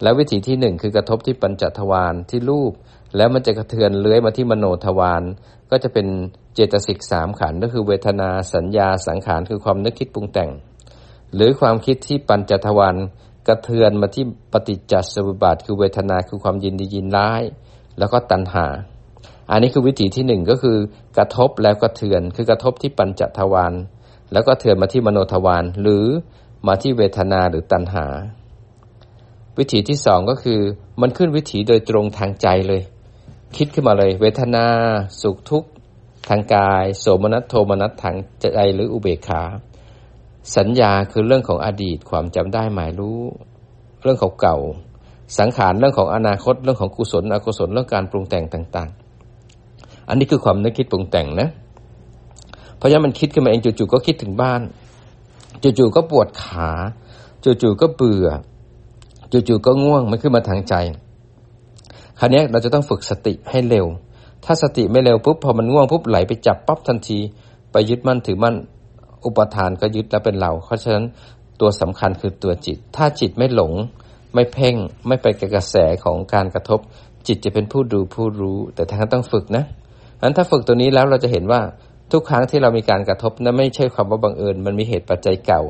[0.01, 2.73] แล้ววิธีที่หนึ่งคือกระทบที่ปัญจทวารที่รูป
[3.15, 5.23] แล้วมันจะกระเทือนเลื้อยมาที่มโนทวาร
[5.69, 6.07] ก็จะเป็น
[6.53, 10.49] เจตสิกสามขันก็คือเวทนาสัญญาสังขารคือความนึกคิดปรุงแต่ง
[11.35, 12.95] หรือความคิดที่ปัญจทวาร
[13.47, 17.43] กระเทือนมาที่ปฏิจจสมุปบาทคือเวทนาคือความยินดียินร้าย
[17.97, 18.65] แล้วก็ตัณหา
[19.51, 20.77] อันนี้คือวิธีที่หนึ่งก็คือ
[21.17, 23.73] กระทบแล้วกระเทือน คือกระทบที่ปัญจทวาร
[24.33, 26.05] แล้วก็เทือนมาที่มโนทวารหรือ
[26.67, 28.05] มาที่เวทนาหรือตัณหา
[29.57, 30.59] วิธีที่สองก็คือ
[31.01, 32.81] มันขึ้นวิถีโดยตรงทางใจเลย
[33.57, 34.65] คิดขึ้นมาเลย เวทนา
[35.21, 35.69] สุขทุกข์
[36.29, 39.43] ทางกาย โสมนัสโทมนัสทางใจหรืออุเบกขา
[40.57, 43.19] สัญญาคือเรื่องของอดีตความจำได้หมายรู้
[44.03, 44.57] เรื่องของเก่า
[45.39, 48.89] สังขารเรื่องของอนาคตเรื่องของกุศลอกุศลเรื่องการปรุงแต่งต่าง
[50.09, 51.49] อันนี้คือความนึกคิดปรุงแต่งนะ
[52.77, 54.61] เพราะฉะนั้นมันคิดขึ้นมาเองจู่ๆก็คิดถึงบ้าน
[55.63, 56.71] จู่ๆก็ปวดขา
[57.43, 58.27] จู่ๆก็เบื่อ
[59.31, 60.73] จู่ๆก็ง่วงมันขึ้นมาทางใจ
[62.19, 63.85] คราวนี้เราจะต้องฝึกสติให้เร็ว
[64.45, 67.19] ถ้าสติไม่เร็วปุ๊บพอมันง่วงปุ๊บไหลไปจับปั๊บทันที
[67.71, 68.55] ไปยึดมั่นถือมั่น
[69.25, 71.05] อุปทานก็ยึดแล้วเป็นเรา เพราะฉะนั้น
[71.59, 73.73] ตัวสำคัญคือตัวจิต ถ้าจิตไม่หลง
[74.33, 74.75] ไม่เพ่ง
[75.07, 76.79] ไม่ไปกับกระแสของการกระทบ
[77.27, 79.65] จิตจะเป็นผู้ดูผู้รู้ แต่ทางนั้นต้องฝึกนะ
[80.21, 81.61] นั้นถ้าฝึกตัวนี้แล้วเราจะเห็นว่า
[82.11, 85.61] ทุกครั้งที่เรามีการกระทบนั้นไม่ใช่ความว่าบังเอิญ มันมีเหตุปัจจัยเก่า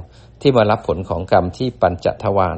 [0.42, 2.58] ที่มารับผลของกรรมที่ปัญจทวาร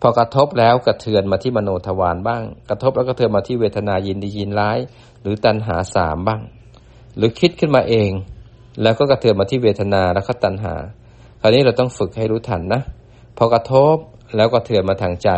[0.00, 4.78] พอกระทบแล้วกระเทือนมาที่มโนทวารบ้าง กระทบแล้วกระเทือนมาที่เวทนายินดียินร้าย
[5.22, 6.40] หรือตัณหาสามบ้าง
[7.16, 8.10] หรือคิดขึ้นมาเอง
[8.82, 10.74] แล้วก็กระเทือนมาที่เวทนาแล้วก็ตัณหา
[11.40, 12.82] คราวนี้เราต้องฝึกให้รู้ทันนะ
[13.36, 13.96] พอกระทบ
[14.36, 15.30] แล้วก็เทือนมาทางใจ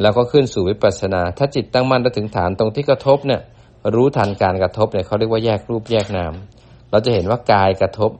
[0.00, 3.42] แล้วก็ขึ้นสู่วิปัสสนา ถ้าจิตตั้งมั่นและถึงฐานตรงที่กระทบเนี่ย
[3.94, 6.32] รู้ทันการกระทบเนี่ยเขาเรียกว่าแยกรูปแยกนาม
[6.90, 8.10] เราจะเห็นว่ากายกระทบ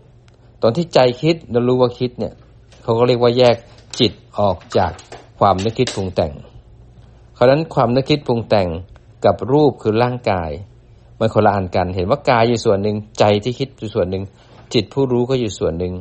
[0.63, 2.35] ตอนที่ใจคิดเรารู้ว่าคิดเนี่ย
[2.83, 3.57] เขาก็เรียกว่าแยก
[4.01, 4.93] จิตออกจาก
[5.39, 6.33] ความนึกคิดปรุงแต่ง
[7.35, 8.69] เพราะนั้นความนึกคิดปรุงแต่ง
[9.25, 10.51] กับรูปคือร่างกาย
[11.19, 14.25] มันคนละอันกัน เห็นว่ากายอยู่ส่วนหนึ่งใจที่คิดอยู่ส่วนหนึ่ง
[14.75, 15.95] จิตผู้รู้ก็อยู่ส่วนหนึ่ง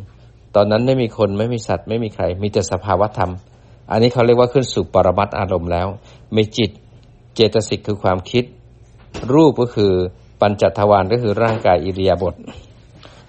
[0.56, 3.32] ตอนนั้นไม่มีคนไม่มีสัตว์ไม่มีใคร มีแต่สภาวธรรม
[3.92, 5.88] อันนี้เขาเรียกว่าขึ้นสู่ปรมัตอารมณ์แล้ว
[6.36, 6.72] มีจิต
[7.36, 8.44] เจตสิกคือความคิด
[9.34, 9.94] รูปก็คือ
[10.42, 12.36] ปัญจทวารก็คือร่างกายอิริยาบถ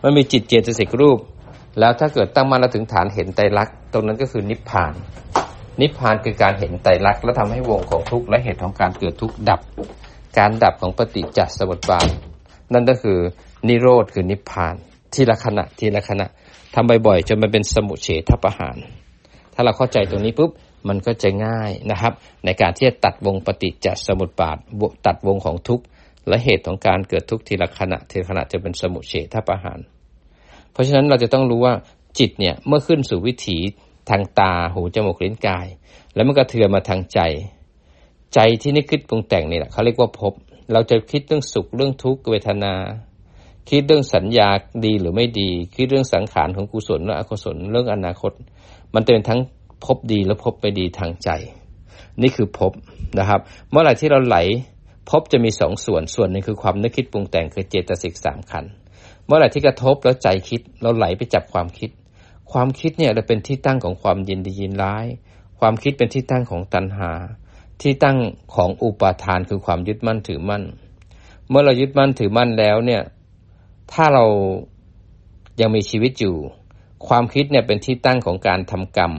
[0.03, 1.19] มันมีจิตเจตสิกรูป
[1.81, 4.93] แล้วถ้าเกิดตั้งมั่นแล้วถึงฐานเห็นไตรลักษณ์ตรงนั้นก็คือนิพพาน
[5.81, 9.61] นิพพานคือการเห็นไตรลักษณ์แล้วทำให้วงของทุกข์และเหตุของการเกิดทุกข์ดับ
[10.39, 12.09] การดับของปฏิจจสมุปบาท
[12.73, 13.19] นั่นก็คือ
[13.69, 14.75] นิโรธคือนิพพาน
[15.13, 16.27] ทีละขณะทีละขณะ
[16.75, 18.77] ทำบ่อยๆจนมันเป็นสมุเฉทประหาร
[19.55, 20.51] ถ้าเราเข้าใจตรงนี้ปุ๊บ
[20.89, 22.13] มันก็จะง่ายนะครับ
[22.45, 24.59] ในการที่จะตัดวงปฏิจจสมุปบาท
[25.07, 25.85] ตัดวงของทุกข์
[26.29, 29.79] และเหตุของการเกิดทุกข์ทีละขณะทีละขณะจะเป็นสมุเฉทประหาร
[30.73, 31.75] เพราะฉะนั้นเราจะต้องรู้ว่า
[32.19, 33.59] จิตเนี่ยเมื่อขึ้นสู่วิถี
[34.11, 35.67] ทางตาหูจมูกลิ้นกาย
[36.15, 37.21] แล้วมันก็เทือมาทางใจ
[38.35, 40.35] ใจที่นึกคิดปรุงแต่งนี่แหละเขาเรียกว่าภพ
[40.73, 42.75] เราจะคิดเรื่องสุขเรื่องทุกขเวทนา
[43.69, 44.49] คิดเรื่องสัญญา
[44.85, 48.33] ดีหรือไม่ดี คิดเรื่องสังขารของกุศลและอกุศลเรื่องอนาคต
[48.95, 49.41] มันเป็นทั้ง
[49.85, 51.29] พบดีและพบไปดีทางใจ
[52.23, 52.73] นี่คือพบ
[53.19, 54.37] นะครับ เมื่อไหร่ที่เราไหล
[55.11, 58.65] พบจะมีสองส่วนส่วนหนึ่งคือความนึกคิดปรุงแต่งคือเจตสิกสามขัน
[59.27, 61.91] เมื่อไหร่ที่กระทบแล้วใจคิดเราไหลไปจับความคิด
[62.53, 65.07] ความคิดเนี่ยเราเป็นที่ตั้งของความยินดียินร้าย
[65.61, 67.11] ความคิดเป็นที่ตั้งของตัณหา
[67.83, 68.17] ที่ตั้ง
[68.55, 70.63] ของอุปาทานคือความยึดมั่นถือมั่น
[71.49, 73.03] เมื่อเรายึดมั่นถือมั่นแล้วเนี่ย
[73.93, 74.25] ถ้าเรา
[75.61, 76.37] ยังมีชีวิตอยู่
[77.07, 79.13] ความคิดเนี่ยเป็นที่ตั้งของการทำกรรม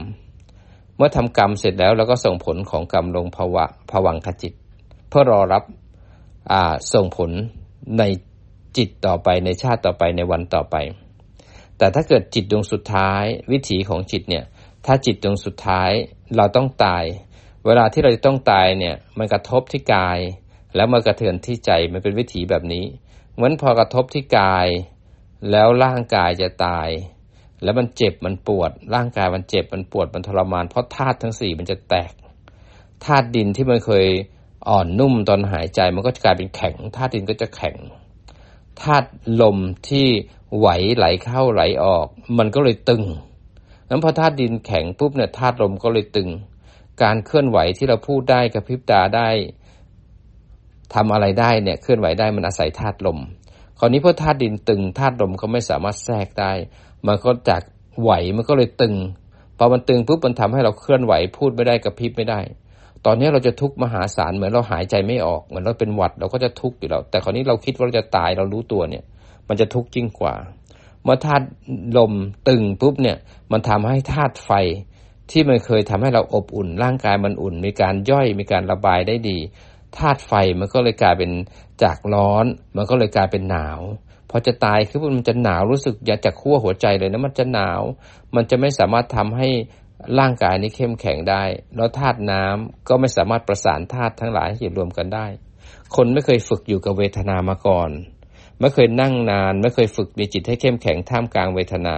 [0.96, 4.52] เมื่อทำกรรมเสร็จแล้วเราก็ส่งผลของกรรมลงภาวะภวังคจิต
[5.08, 5.64] เพื่อรอรับ
[6.94, 7.30] ส่งผล
[7.98, 8.02] ใน
[8.76, 10.76] จิตต่อไปในชาติต่อไปในวันต่อไป
[11.78, 14.44] แต่ถ้าเกิดจิตดวงสุดท้าย วิถีของจิตเนี่ย
[14.86, 15.90] ถ้าจิตดวงสุดท้าย
[16.36, 17.04] เราต้องตาย
[17.66, 20.18] เวลาที่เราจะต้องตายเนี่ย มันกระทบที่กาย
[20.76, 22.84] แล้วมากระเทือนที่ใจมันเป็นวิถีแบบนี้
[23.34, 24.66] เหมือนพอกระทบที่กาย
[25.50, 26.88] แล้วร่างกายจะตาย
[27.66, 32.12] แล้วมันเจ็บมันปวด ร่างกายมันเจ็บมันปวดมันทรมาน เพราะธาตุทั้งสี่มันจะแตก
[33.04, 34.06] ธาตุดินที่มันเคย
[34.68, 37.76] อ่อนนุ่มตอนหายใจมันก็จะกลายเป็นแข็งธาตุดินก็จะแข็ง
[38.82, 39.08] ธาตุ
[39.42, 40.06] ลมที่
[40.58, 42.06] ไหวไหลเข้าไหลออก
[42.38, 43.02] มันก็เลยตึง
[43.88, 46.28] นั้นพอธาตุดินแข็งปุ๊บเนี่ยธาตุลมก็เลยตึง
[47.02, 49.28] การเคลื่อนไหวที่เราพูดได้กระพริบตาได้
[50.94, 53.18] ทำอะไรได้เนี่ยเคลื่อนไหวได้มันอาศัยธาตุลม
[53.78, 56.52] คราวนี้พอธาตุดินตึงธาตุลมเขาไม่สามารถแทรกได้
[57.06, 57.62] มันก็จาก
[58.02, 58.94] ไหวมันก็เลยตึง
[59.58, 62.40] พอมันตึงปุ๊บมันทำให้เราเคลื่อนไหวพูดไม่ได้กระพริบไม่ได้
[63.06, 69.04] ตอนนี้เราจะทุกข์มหาศาลเหมือนเราหายใจไม่ออกเหมือนเราเป็นหวัดเราก็จะทุกข์อยู่แล้ว แต่คราวนี้เราคิดว่าเราจะตายเรารู้ตัวเนี่ย
[69.48, 70.34] มันจะทุกข์จริงกว่า
[71.02, 71.46] เมื่อธาตุ
[71.98, 72.12] ลม
[72.48, 73.16] ตึงปุ๊บเนี่ย
[73.52, 74.50] มันทำให้ธาตุไฟ
[75.30, 79.38] ที่มันเคยทำให้เราอบอุ่น ร่างกายมันอุ่น มีการย่อยมีการระบายได้ดี
[79.98, 81.30] ธาตุไฟมันก็เลยกลายเป็น
[81.82, 82.44] จากร้อน
[82.76, 83.80] มันก็เลยกลายเป็นหนาว
[84.30, 87.80] พอจะตายคือมันจะหนาวรู้สึกอยากจะขั้วหัวใจเลยนะมันจะหนาว
[88.34, 89.48] มันจะไม่สามารถทำให้
[90.18, 91.42] ร่างกายนี้เข้มแข็งได้
[91.76, 95.26] แล้วธาตุน้ำก็ไม่สามารถประสานธาตุทั้งหลายให้รวมกันได้
[95.96, 97.90] คนไม่เคยฝึกอยู่กับเวทนามาก่อน
[98.60, 101.96] ไม่เคยนั่งนาน ไม่เคยฝึกมีจิตให้เข้มแข็งท่ามกลางเวทนา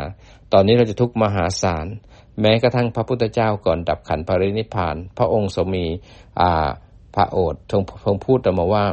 [0.53, 1.87] ตอนนี้เราจะทุกข์มหาศาล
[2.41, 5.85] แม้กระทั่งพระพุทธเจ้าก่อนดับขันปรินิพาน พระองค์ทรงมี
[6.41, 6.69] อ่า
[7.19, 8.85] พระโอษฐ์ทรงทรงพูดออกมาว่า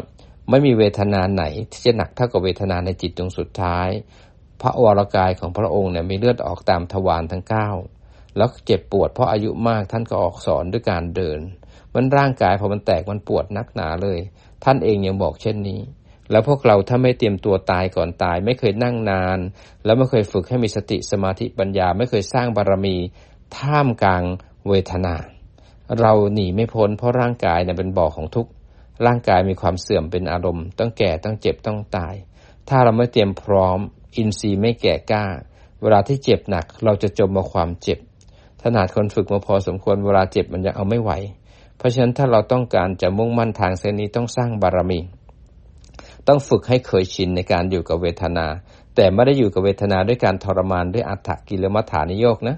[0.50, 3.90] ไม่มีเวทนาไหนที่จะหนักเท่ากับเวทนาในจิตตรงสุดท้าย
[4.62, 7.70] พระวรกายของพระองค์เนี่ยมีเลือดออกตามทวารทั้งเก้า
[8.38, 11.40] แล้วเจ็บปวดเพราะอายุมากท่านก็ออกสอนด้วยการเดิน
[11.94, 14.20] มันร่างกายพอมันแตกมันปวดนักหนาเลย
[14.64, 15.80] ท่านเองยังบอกเช่นนี้
[16.32, 19.40] แล้วพวกเราถ้าไม่เตรียมตัวตายก่อนตาย ไม่เคยนั่งนาน
[19.86, 22.96] แล้วไม่เคยฝึกให้มีสติสมาธิปัญญา ไม่เคยสร้างบารรมี
[23.58, 24.24] ท่ามกลาง
[24.68, 25.16] เวทนา
[26.00, 28.52] เราหนีไม่พ้นเพราะร่างกายเนี่ยเป็นบ่อของทุกข์
[29.06, 32.16] ร่างกายมีความเสื่อมเป็นอารมณ์ ต้องแก่ต้องเจ็บต้องตาย
[32.70, 33.80] ถ้าเราไม่เตรียมพร้อม
[34.16, 35.26] อินทรีย์ไม่แก่กล้า
[35.82, 38.00] เวลาที่เจ็บหนักเราจะจมมาความเจ็บ
[38.64, 41.12] ขนาดคนฝึกมาพอสมควรเวลาเจ็บมันยังเอาไม่ไหว
[41.78, 45.00] เพราะฉะนั้นถ้าเราต้องการจะมุ่งมั่นทางเส้นนี้ต้องสร้างบารมี
[46.28, 48.48] ต้องฝึกให้เคยชินในการอยู่กับเวทนา
[48.96, 52.58] แต่ไม่ได้อยู่กับเวทนาด้วยการทรมานด้วยอัตถกิลมัฐานิโยกนะ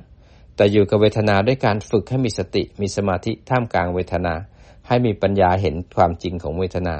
[0.57, 4.33] แต่อยู่กับเวทนาด้วยการฝึกให้มีสติมีสมาธิท่ามกลางเวทนา
[4.87, 6.95] ให้มีปัญญาเห็นความจริงของเวทนา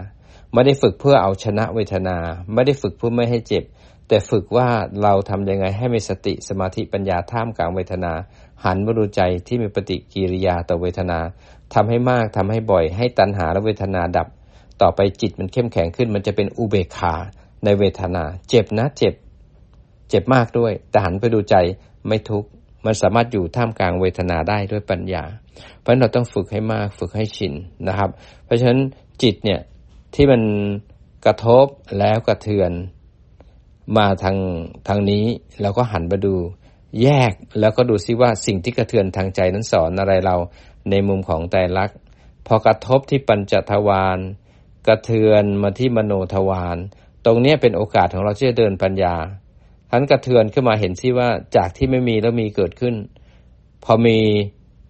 [0.53, 2.17] ไม่ได้ฝึกเพื่อเอาชนะเวทนา
[2.53, 3.63] ไม่ได้ฝึกเพื่อไม่ให้เจ็บ
[4.07, 4.67] แต่ฝึกว่า
[5.03, 8.13] เราทำยังไงให้มีสติสมาธิปัญญาท่ามกลางเวทนา
[8.65, 11.19] หันมาดูใจที่มีปฏิกิริยาต่อเวทนา
[11.73, 14.27] ทำให้มากทำให้บ่อย ให้ตัณหาและเวทนาดับ
[14.81, 17.13] ต่อไปจิตมันเข้มแข็งขึ้น มันจะเป็นอุเบกขา
[17.63, 19.13] ในเวทนา เจ็บนะเจ็บ
[20.09, 21.55] เจ็บมากด้วย แต่หันไปดูใจ
[22.07, 22.49] ไม่ทุกข์
[22.85, 25.23] มันสามารถอยู่ท่ามกลางเวทนาได้ด้วยปัญญา
[25.79, 27.53] เพราะฉะนั้นเราต้องฝึกให้มากฝึกให้ชิน
[27.87, 28.09] นะครับ
[28.45, 28.79] เพราะฉะนั้น
[29.21, 29.61] จิตเนี่ย
[30.15, 30.41] ที่มัน
[31.25, 31.65] กระทบ
[31.99, 32.71] แล้วกระเทือน
[33.97, 34.37] มาทาง
[34.87, 35.25] ทางนี้
[35.61, 36.35] เราก็หันมาดู
[37.03, 40.35] แยกแล้วก็ดูซิว่าสิ่งที่กระเทือนทางใจนั้นสอนอะไรเรา
[40.89, 41.91] ในมุมของแต่ลัก
[42.47, 44.19] พอกระทบที่ปัญจทวาร
[44.87, 46.77] กระเทือนมาที่มโนทวาร
[47.25, 49.15] ตรงนี้เป็นโอกาสของเราที่จะเดินปัญญา
[49.91, 52.95] ทันกระเทือนขึ้นมาเห็นซิว่าจากที่ไม่มีแล้วมีเกิดขึ้น
[53.83, 54.19] พอมี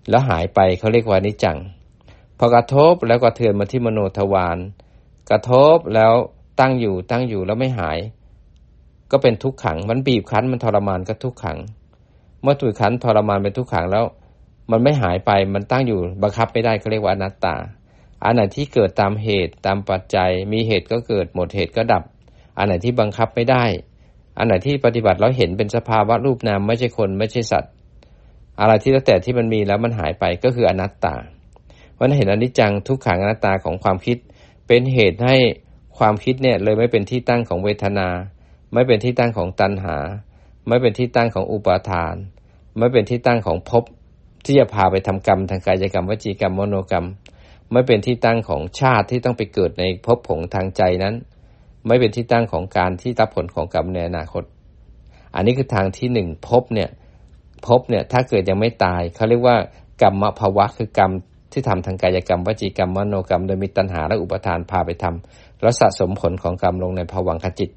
[0.09, 1.57] แล้วหายไปเขาเรียกว่านิจัง
[2.37, 4.57] พอกระทบแล้วกระเทือนมาที่มโนทวาร
[5.29, 6.13] กระทบแล้ว
[6.59, 7.97] ตั้งอยู่ตั้งอยู่แล้วไม่หาย
[9.11, 11.57] ก็เป็นทุกขัง มันบีบคั้นมันทรมานก็ทุกขัง
[12.41, 14.05] เมื่อถูกขันทรมานเป็นทุกขังแล้ว
[14.71, 17.55] มันไม่หายไปมันตั้งอยู่บังคับไม่ได้เขาเรียกว่าอนัตตา
[18.23, 22.03] อันไหนที่เกิดตามเหตุตามปัจจัย มีเหตุก็เกิดหมดเหตุก็ดับ
[22.57, 23.63] อันไหนที่บังคับไม่ได้
[24.37, 27.71] อันไหนที่ปฏิบัติแล้วเห็นเป็นสภาวะรูปนามไม่ใช่คนไม่ใช่สัตว์
[28.59, 31.15] อะไรที่แล้วแต่ที่มันมีแล้วมันหายไปก็คืออนัตตา
[31.99, 34.17] วันเห็นอนิจจังทุกขังอนัตตาของความคิด
[34.67, 35.35] เป็นเหตุให้
[35.97, 38.07] ความคิดเนี่ยเลยไม่เป็นที่ตั้งของเวทนา
[38.73, 39.97] ไม่เป็นที่ตั้งของตัณหา
[40.67, 42.15] ไม่เป็นที่ตั้งของอุปาทาน
[42.77, 43.83] ไม่เป็นที่ตั้งของภพ
[44.45, 47.07] ที่จะพาไปทำกรรมทางกายกรรมวจีกรรมมโนกรรม
[47.71, 51.15] ไม่เป็นที่ตั้งของชาติที่ต้องไปเกิดในภพผงทางใจนั้น
[51.87, 54.43] ไม่เป็นที่ตั้งของการที่รับผลของกรรมในอนาคต
[55.35, 56.89] อันนี้คือทางที่หนึ่งภพเนี่ย
[57.67, 59.55] ภพเนี่ยถ้าเกิดยังไม่ตายเขาเรียกว่า
[60.01, 61.11] กรรมภาวะคือกรรม
[61.51, 67.69] ที่ทำทางกายกรรมวจีกรรมมโนกรรม โดยมีตัณหาและอุปทานพาไปทำแล้วสะสมผลของกรรมลงในภวังคจิต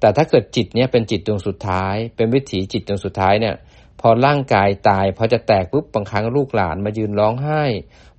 [0.00, 3.54] แต่ถ้าเกิดจิตเนี่ยเป็นจิตดวงสุดท้าย เป็นวิถีจิตดวงสุดท้ายเนี่ย
[4.00, 7.62] พอร่างกายตายพอจะแตกปุ๊บบางครั้งลูกหลานมายืนร้องไห้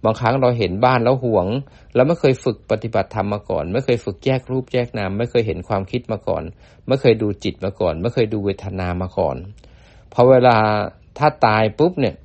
[0.04, 1.48] บางครั้งเราเห็นบ้านแล้วห่วง
[1.96, 6.44] แล้วไม่เคยฝึกปฏิบัติธรรมมาก่อน ไม่เคยฝึกแยกรูปแยกนาม ไม่เคยเห็นความคิดมาก่อน
[6.88, 9.38] ไม่เคยดูจิตมาก่อน ไม่เคยดูเวทนามาก่อน
[10.14, 10.58] พอเวลา
[11.18, 12.16] ถ้าตายปุ๊บเนี่ย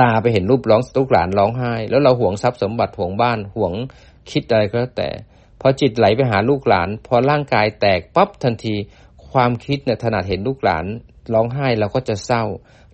[0.00, 3.72] ตาไปเห็นรูปร้องลูกหลานร้องไห้ แล้วเราห่วงทรัพย์สมบัติห่วงบ้านห่วง
[4.30, 5.08] คิดอะไรก็แล้วแต่
[5.60, 8.74] พอจิตไหลไปหาลูกหลาน พอร่างกายแตกปั๊บทันที
[9.30, 10.84] ความคิดเนี่ยถนัดเห็นลูกหลาน
[11.32, 12.44] ร้องไห้เราก็จะเศร้า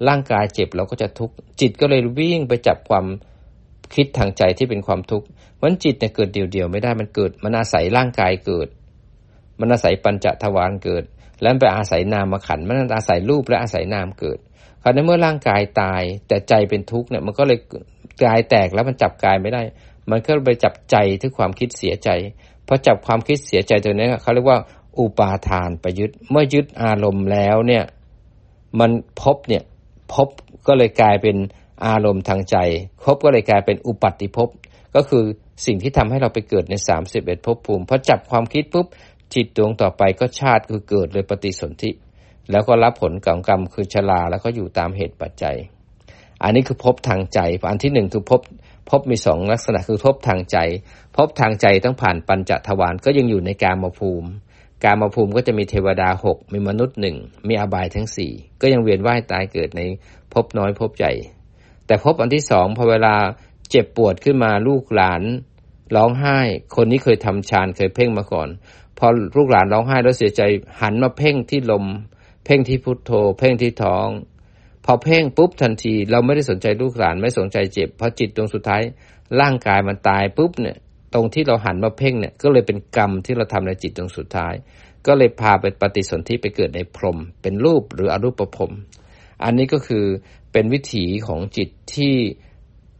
[0.09, 3.07] ร่างกายเจ็บเราก็จะทุกข์จิตก็เลยวิ่งไปจับความ
[3.95, 5.27] คิดทางใจที่เป็นความทุกข์
[5.61, 8.69] มันจิตเนี่ยเกิดเดียวๆไม่ได้มันเกิด มันอาศัยร่างกายเกิด
[9.61, 11.05] มันอาศัยปัญจทวารเกิด
[11.41, 14.39] แล้วไปอาศัยนามขันมันอาศัยรูปและอาศัยนามเกิด
[14.83, 17.59] คราวนี้เมื่อร่างกายตาย แต่ใจเป็นทุกข์เนี่ยมันก็เลย
[18.25, 19.63] กายแตกแล้วมันจับกายไม่ได้
[20.11, 22.09] มันก็ไปจับใจที่ความคิดเสียใจ
[22.67, 24.59] พอจับความคิดเสียใจตัวนี้เขาเรียกว่า
[24.99, 27.85] อุปาทานประยุทธ์เมื่อยึดอารมณ์แล้วเนี่ย
[28.81, 28.91] มัน
[29.23, 29.63] พบเนี่ย
[30.13, 30.29] พบ
[30.67, 31.37] ก็เลยกลายเป็น
[31.87, 32.57] อารมณ์ทางใจ
[33.05, 34.49] พบก็เลยกลายเป็นอุปัติภพ
[34.95, 35.25] ก็คือ
[35.67, 38.87] สิ่งที่ทำให้เราไปเกิดในสามสิบเอ็ดภพภูมิพอจับความคิดปุ๊บ
[39.35, 41.91] จิตดวงต่อไปก็ชาติคือเกิดเลยปฏิสนธิ
[42.51, 45.57] แล้วก็รับผลกรรมกรรมคือชราแล้วก็อยู่ตามเหตุปัจจัย
[46.43, 48.41] อันนี้คือพบทางใจ อันที่หนึ่งคือพบ
[48.91, 50.59] พบมีสองลักษณะคือพบทางใจ
[51.17, 54.31] พบทางใจต้องผ่านปัญจทวารก็ยังอยู่ในกามภูมิ
[54.85, 57.17] การมาภูมิก็จะมีเทวดาหกมีมนุษย์หนึ่ง
[57.49, 59.83] มีอบายทั้งสี่ก็ยังเวียนว่ายตายเกิดใน
[60.33, 61.13] ภพน้อยภพใหญ่
[61.87, 63.15] แต่ภพอันที่สองพอเวลา
[63.71, 65.23] เจ็บปวดขึ้นมาลูกหลาน
[65.97, 66.39] ร้องไห้
[66.77, 68.49] คนนี้เคยทำฌานเคยเพ่งมาก่อน
[68.99, 70.43] พอลูกหลานร้องไห้แล้วเสียใจ
[70.81, 71.85] หันมาเพ่งที่ลม
[72.45, 74.09] เพ่งที่พุทโธ เพ่งที่ท้อง
[74.85, 78.83] พอเพ่งปุ๊บทันที เราไม่ได้สนใจลูกหลานไม่สนใจเจ็บพอจิตตรงสุดท้าย
[79.41, 80.77] ร่างกายมันตายปุ๊บเนี่ย
[81.17, 84.55] ตรงที่เราหันมาเพ่งเนี่ยก็เลยเป็นกรรมที่เราทำในจิตตรงสุดท้าย
[85.07, 88.71] ก็เลยพาไปปฏิสนธิไปเกิดในพรม เป็นรูปหรืออรูปภพ
[89.45, 90.05] อันนี้ก็คือ
[90.53, 92.15] เป็นวิถีของจิตที่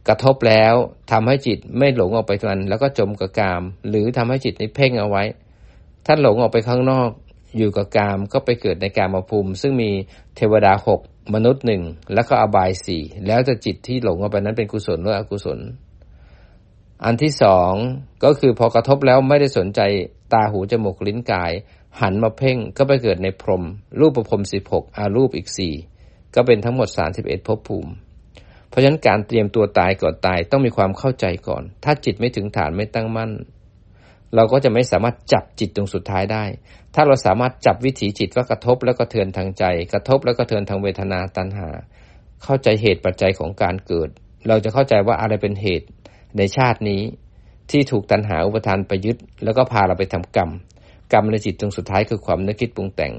[0.07, 0.73] กระทบแล้ว
[1.11, 5.23] ทำให้จิตไม่หลงออกไปมันแล้วก็จมกับกาม หรือทำให้จิตนี้เพ่งเอาไว้
[6.05, 7.09] ถ้าหลงออกไปข้างนอก
[7.57, 9.91] อยู่กับกามก็ไปเกิดในกามภูมิ ซึ่งมี
[10.35, 11.01] เทวดาหก
[11.33, 11.81] มนุษย์หนึ่ง
[12.13, 15.59] แล้วก็อบายสี่แล้วจะจิตที่หลงออกไปนั้นเป็นกุศลหรืออกุศล
[17.05, 17.73] อันที่สอง
[18.23, 19.81] ก็คือพอกระทบแล้วไม่ได้สนใจ
[20.33, 21.51] ตาหูจมูกลิ้นกาย
[22.01, 23.63] หันมาเพ่งก็ไปเกิดในพรม
[23.99, 25.73] รูปประพรมสิบหกอารูปอีกสี่
[26.35, 27.91] ก็เป็นทั้งหมดสามสิบเอ็ดภพภูมิ
[28.69, 33.31] เพราะฉะนั้นการเตรียมตัวตายก่อนตายต้องมีความเข้าใจก่อน ถ้าจิตไม่ถึงฐานไม่ตั้งมั่น
[34.35, 36.43] เราก็จะไม่สามารถจับจิตตรงสุดท้ายได้
[36.95, 41.69] ถ้าเราสามารถจับวิถีจิตว่ากระทบแล้วก็เทือนทางใจ กระทบแล้วก็เทือนทางเวทนาตัณหา
[42.43, 44.09] เข้าใจเหตุปัจจัยของการเกิด
[44.47, 45.85] เราจะเข้าใจว่าอะไรเป็นเหตุ
[46.57, 47.01] ชาตินี้
[47.71, 50.49] ที่ถูกตัณหาอุปทานไปยึดแล้วก็พาเราไปทำกรรม
[51.13, 53.13] กรรมในจิตตรงสุดท้ายคือความนึกคิดปรุงแต่ง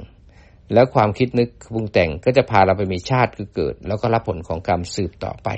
[0.75, 5.49] แล้วความคิดนึกปรุงแต่งก็จะพาเราไปมีชาติคือเกิด แล้วก็รับผลของกรรมสืบต่อไป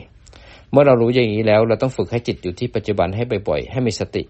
[0.70, 4.22] เมื่อเรารู้อย่างนี้แล้วเราต้องฝึกให้จิตอยู่ที่ปัจจุบันให้บ่อยๆ ให้มีสติ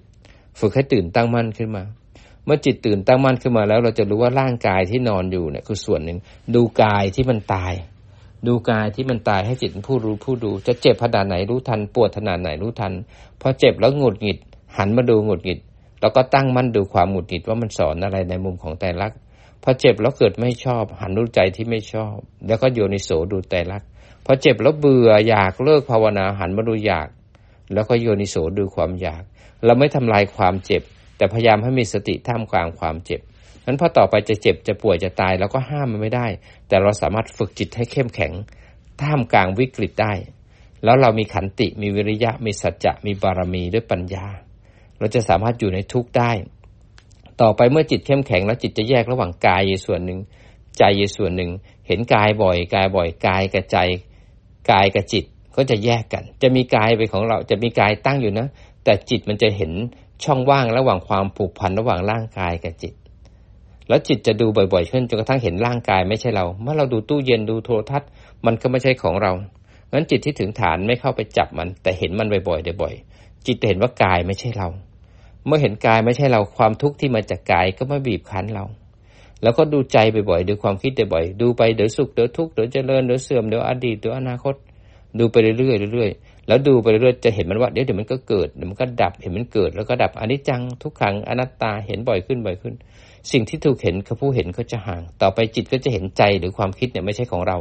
[0.60, 1.84] ฝึกให้ตื่นตั้งมั่นขึ้นมา
[2.44, 6.18] เมื่อจิตตื่นตั้งมั่นขึ้นมาแล้ว เราจะรู้ว่าร่างกายที่นอนอยู่เนี่ยคือส่วนหนึ่ง
[6.54, 7.72] ดูกายที่มันตาย
[8.46, 12.92] ดูกายที่มันตายให้จิตผู้รู้ผู้ดู จะเจ็บขนาดไหนรู้ทัน ปวดขนาดไหนรู้ทัน
[13.40, 14.38] พอเจ็บแล้วหงุดหงิด
[14.76, 15.58] หันมาดูหงุดหงิด
[16.00, 19.12] แล้วก็ตั้งมั่นดูความหงุดหงิดว่ามันสอนอะไรในมุมของแต่ลัก
[19.62, 23.82] พอเจ็บแล้วเกิดไม่ชอบ หันรู้ใจที่ไม่ชอบ แล้วก็โยนิโสดูแต่ลัก
[24.24, 27.08] พอเจ็บแล้วเบื่ออยากเลิกภาวนาหันมาดูอยาก
[27.72, 29.22] แล้วก็โยนิโสดูความอยาก
[29.64, 30.82] เราไม่ทำลายความเจ็บ
[31.16, 33.20] แต่พยายามให้มีสติท่ามกลางความเจ็บ
[33.66, 36.26] นั้นพอต่อไปจะเจ็บจะป่วยจะตายเราก็ห้ามมันไม่ได้
[36.68, 38.32] แต่เราสามารถฝึกจิตให้เข้มแข็ง
[39.02, 40.12] ท่ามกลางวิกฤตได้
[40.84, 44.26] แล้วเรามีขันติมีวิริยะมีสัจจะมีบารมีด้วยปัญญา
[44.98, 46.32] เราจะสามารถอยู่ในทุกข์ได้
[47.40, 50.18] ต่อไปเมื่อจิตเข้มแข็งแล้วจิตจะแยกระหว่างกายอยู่ส่วนหนึ่ง
[50.78, 51.50] ใจอยู่ส่วนหนึ่ง
[51.86, 53.78] เห็นกายบ่อย กายบ่อยกายกับใจ
[54.70, 55.24] กายกับจิต
[55.56, 58.48] ก็จะแยกกัน จะมีกายเป็นของเราจะมีกายตั้งอยู่นะ
[58.84, 59.72] แต่จิตมันจะเห็น
[60.24, 62.94] ช่องว่างระหว่างความผูกพันระหว่างร่างกายกับจิต
[63.90, 68.08] แล้วจิตจะดูบ่อยๆขึ้นจนกระทั่งเห็นร่างกายไม่ใช่เรา เมื่อเราดูตู้เย็นดูโทรทัศน์
[68.46, 69.32] มันก็ไม่ใช่ของเรา
[69.92, 74.68] งั้นจิตที่ถึงฐานไม่เข้าไปจับมัน แต่เห็นมันบ่อยๆบ่อยๆจิตเห็นว่ากายไม่ใช่เรา
[75.46, 78.64] เมื่อเห็นกายไม่ใช่เราความทุกข์ที่มาจากกายก็ไม่บีบคั้นเรา
[79.42, 79.98] แล้วก็ดูใจ
[80.30, 84.54] บ่อยๆดูความคิดบ่อยๆดูไปเดี๋ยวสุขเดี๋ยวทุกข์เดี๋ยวเจริญเดี๋ยวเสื่อมเดี๋ยวอดีตเดี๋ยวอนาคต
[85.18, 92.74] ดูไปเรื่อยๆเรื่อยๆแล้วดูไปเรื่อยๆจะเห็นมันว่าเดี๋ยวเดี๋ยวมันก็เกิดเดี๋ยวมันก็ดับเห็นมันเกิดแล้วก็ดับอนิจจังทุกขังอนัตตาเห็นบ่อยขึ้นบ่อยขึ้น
[93.30, 97.56] สิ่งที่ถูกเห็นกับผู้เห็นก็จะห่าง ต่อไปจิตก็จะเห็นใจหรือความคิดเนี่ยไม่ใช่ของเรา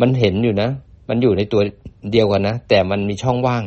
[0.00, 0.70] มันเห็นอยู่นะ
[1.08, 1.62] มันอยู่ในตัว
[2.10, 3.64] เดียวกันนะ แต่มันมีช่องว่าง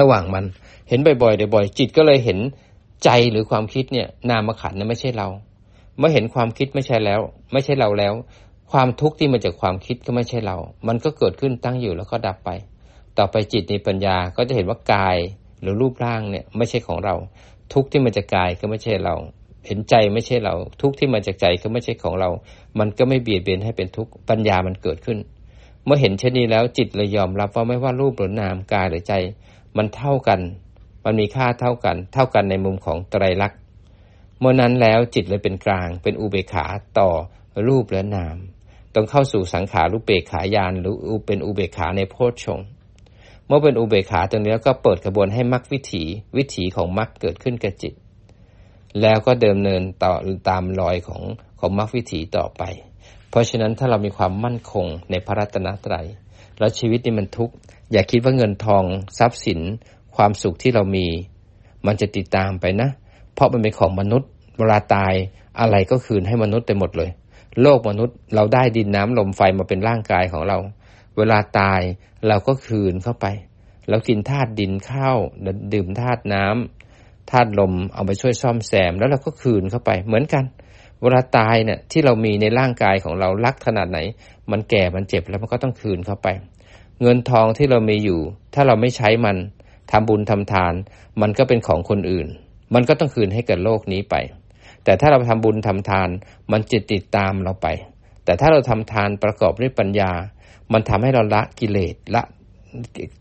[0.00, 0.44] ระหว่างมัน
[0.88, 2.38] เห็นบ่อยๆบ่อยๆจิตก็เลยเห็น
[3.04, 5.28] ใจหรือความคิดเนี่ย นามขันเนี่ยไม่ใช่เรา
[5.98, 7.20] เมื่อเห็นความคิดไม่ใช่แล้ว
[7.52, 8.14] ไม่ใช่เราแล้ว
[8.72, 10.56] ความทุกข์ที่มาจากความคิดก็ไม่ใช่เรา
[10.88, 12.50] มันก็เกิดขึ้นตั้งอยู่แล้วก็ดับไป
[13.18, 15.16] ต่อไปจิตในปัญญาก็จะเห็นว่ากาย
[15.60, 17.14] หรือรูปร่างเนี่ยไม่ใช่ของเรา
[17.72, 19.14] ทุกข์ที่มาจากกายก็ไม่ใช่เรา
[19.66, 22.30] เห็นใจไม่ใช่เรา ทุกที่มาจากใจก็ไม่ใช่ของเรา
[22.78, 25.18] มันก็ไม่เบียดเบียนให้เป็นทุกข์ปัญญามันเกิดขึ้น
[25.84, 29.14] เมื่อเห็นเช่นนี้แล้วจิตเลยยอมรับว่าไม่ว่ารูปหรือนามกายหรือใจ
[29.76, 30.40] มันเท่ากัน
[31.04, 33.58] มันมีค่าเท่ากัน เท่ากันในมุมของไตรลักษณ์
[34.38, 36.64] เมื่อนั้นแล้วจิตเลยเป็นกลาง เป็นอุเบกขา
[36.98, 37.08] ต่อ
[37.68, 38.36] รูปและนาม
[38.94, 40.94] ต้องเข้าสู่สังขารุเบกขายานหรือ
[41.26, 42.60] เป็นอุเบกขาในโพชฌง
[43.46, 46.04] เมื่อเป็นอุเบกขาตรงนี้ก็เปิดกระบวนให้มรรควิถี
[46.36, 47.94] วิถีของมรรคเกิดขึ้นกับจิต
[49.00, 50.12] แล้วก็เดิมเนินต่อ
[50.48, 51.22] ตามรอยของ
[51.60, 52.62] ของมรรควิถีต่อไป
[53.30, 56.06] เพราะฉะนั้นถ้าเรามีความมั่นคงในพระรัตนตรัย
[56.58, 57.54] แล้วชีวิตนี่มันทุกข์
[57.92, 58.84] อย่าคิดว่าเงินทอง
[59.18, 59.60] ทรัพย์สิน
[60.16, 61.06] ความสุขที่เรามี
[61.86, 62.88] มันจะติดตามไปนะ
[63.34, 64.28] เพราะมันเป็นของมนุษย์
[64.58, 65.12] เวลาตาย
[65.60, 67.10] อะไรก็คืนให้มนุษย์ไปหมดเลย
[67.62, 70.58] โลกมนุษย์เราได้ดินน้ำลมไฟมาเป็นร่างกายของเรา
[71.16, 71.80] เวลาตาย
[72.28, 73.26] เราก็คืนเข้าไป
[73.88, 75.16] เรากินธาตุดินข้าว
[75.74, 76.83] ดื่มธาตุน้ำ
[77.30, 80.44] ธาตุลมเอาไปช่วยซ่อมแซมแล้วเราก็คืนเข้าไปเหมือนกัน
[81.00, 83.98] เวลาตายเนี่ยที่เรามีในร่างกายของเรารักขนาดไหน
[84.50, 86.28] มันแก่มันเจ็บแล้วมันก็ต้องคืนเข้าไป
[87.02, 88.20] เงินทองที่เรามีอยู่
[88.54, 89.36] ถ้าเราไม่ใช้มัน
[89.90, 90.74] ทำบุญทำทาน
[91.20, 92.28] มันก็เป็นของคนอื่น
[92.74, 94.14] มันก็ต้องคืนให้กับโลกนี้ไป
[94.84, 96.08] แต่ถ้าเราทำบุญทำทาน
[96.52, 97.68] มันจะติดตามเราไป
[98.24, 100.12] แต่ถ้าเราทำทานประกอบด้วยปัญญา
[100.72, 102.22] มันทำให้เราละกิเลสละ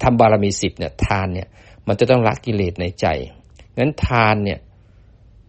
[0.04, 1.48] ทำบารมีสิบเนี่ยทานเนี่ย
[1.88, 3.08] มันจะต้องละกิเลสในใจ
[3.78, 4.60] งั้นทานเนี่ย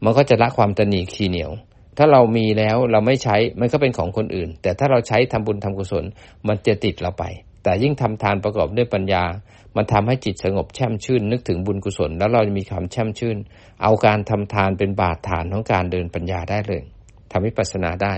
[0.04, 1.50] มันก็จะละความตนีขี้เหนียว
[1.98, 6.04] ถ้าเรามีแล้วเราไม่ใช้มันก็เป็นของคนอื่น แต่ถ้าเราใช้ทำบุญทำกุศล
[6.48, 7.24] มันจะติดเราไป
[7.62, 9.24] แต่ยิ่งทำทานประกอบด้วยปัญญา
[9.76, 13.36] มันทำให้จิตสงบแช่มชื่น นึกถึงบุญกุศล แล้วเราจะมีความแช่มชื่น
[13.82, 16.82] เอาการทำทานเป็นบาดฐานของการเดินปัญญาได้เลย
[17.32, 18.14] ทำให้ปัสนาได้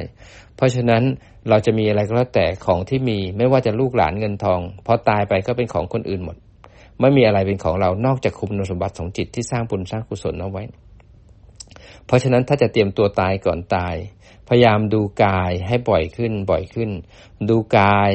[0.57, 1.03] เพราะฉะนั้น
[1.49, 6.37] เราจะมีอะไรก็แล้วแต่ของที่มีไม่ว่าจะลูกหลานเงินทองพอตายไปก็เป็นของคนอื่นหมด
[7.01, 10.63] ไม่มีอะไรเป็นของเรานอกจากคุมนสมบัติของจิตที่สร้างบุญสร้างกุศลเอาไว้
[12.07, 13.95] เพราะฉะนั้นถ้าจะเตรียมตัวตายก่อนตาย
[14.49, 16.91] พยายามดูกายให้บ่อยขึ้นบ่อยขึ้น
[17.49, 18.13] ดูกาย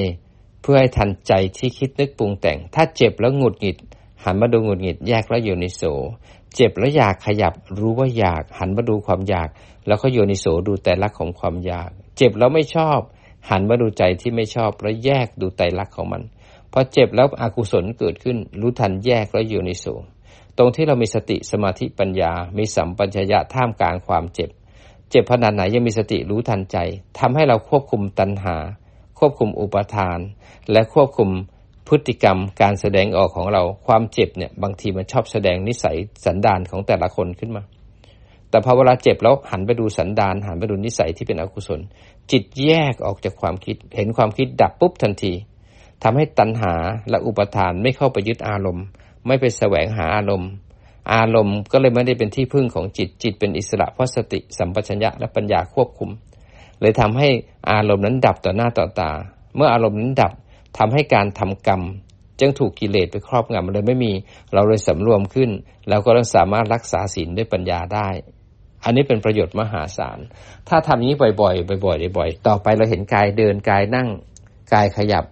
[0.62, 3.78] เพื่อให้ทันใจที่คิดนึกปรุงแต่ง ถ้าเจ็บแล้วหงุดหงิด
[4.24, 5.84] หันมาดูหงุดหงิดแยกแล้วโยนิโส
[6.56, 9.50] เจ็บแล้วอยากขยับรู้ว่าอยาก หันมาดูความอยาก
[9.88, 13.00] แล้วก็โยนิโสดูแต่ลักของความอยาก เจ็บแล้วไม่ชอบ
[13.50, 16.22] หันมาดูใจที่ไม่ชอบแล้วแยกดูใจลักษณ์ของมัน
[16.72, 19.86] พอเจ็บแล้วอกุศลเกิดขึ้น รู้ทันแยกแล้วโยนิโส
[20.58, 24.50] ตรงที่เรามีสติสมาธิปัญญา มีสัมปัญญะท่ามกลางความเจ็บ
[25.10, 26.78] เจ็บขนาดไหนยังมีสติรู้ทันใจ
[27.20, 28.56] ทำให้เราควบคุมตัณหา
[29.20, 30.20] ควบคุมอุปทาน
[30.72, 31.30] และควบคุม
[31.88, 37.64] พฤติกรรมการแสดงออกของเราความเจ็บเนี่ยบางทีมันชอบแสดงนิสัยสันดานของแต่ละคนขึ้นมา
[38.50, 41.80] แต่พอเวลาเจ็บแล้วหันไปดูสันดาน หันไปดูนิสัยที่เป็นอกุศล
[42.32, 45.34] จิตแยกออกจากความคิด เห็นความคิดดับปุ๊บทันที
[46.04, 46.74] ทำให้ตัณหา
[47.10, 48.86] และอุปทานไม่เข้าไปยึดอารมณ์
[49.28, 50.50] ไม่ไปแสวงหาอารมณ์
[51.14, 56.10] อารมณ์ก็เลยไม่ได้เป็นที่พึ่งของจิตจิตเป็นอิสระเพราะสติสัมปชัญญะและปัญญาควบคุม
[56.82, 57.28] เลยทำให้
[57.72, 59.12] อารมณ์นั้นดับต่อหน้าต่อตา
[59.56, 60.34] เมื่ออารมณ์นั้นดับ
[60.78, 61.82] ทำให้การทำกรรม
[62.40, 64.12] จึงถูกกิเลสไปครอบงำเลยไม่มี
[64.54, 65.50] เราเลยสำรวมขึ้น
[65.90, 68.10] แล้วก็สามารถรักษาศีลด้วยปัญญาได้
[68.84, 70.20] อันนี้เป็นประโยชน์มหาศาล
[70.68, 74.08] ถ้าทำนี้บ่อยๆ บ่อยๆ บ่อยๆ ต่อไปเราเห็นกายเดินกายนั่ง
[74.74, 75.26] กายขยับ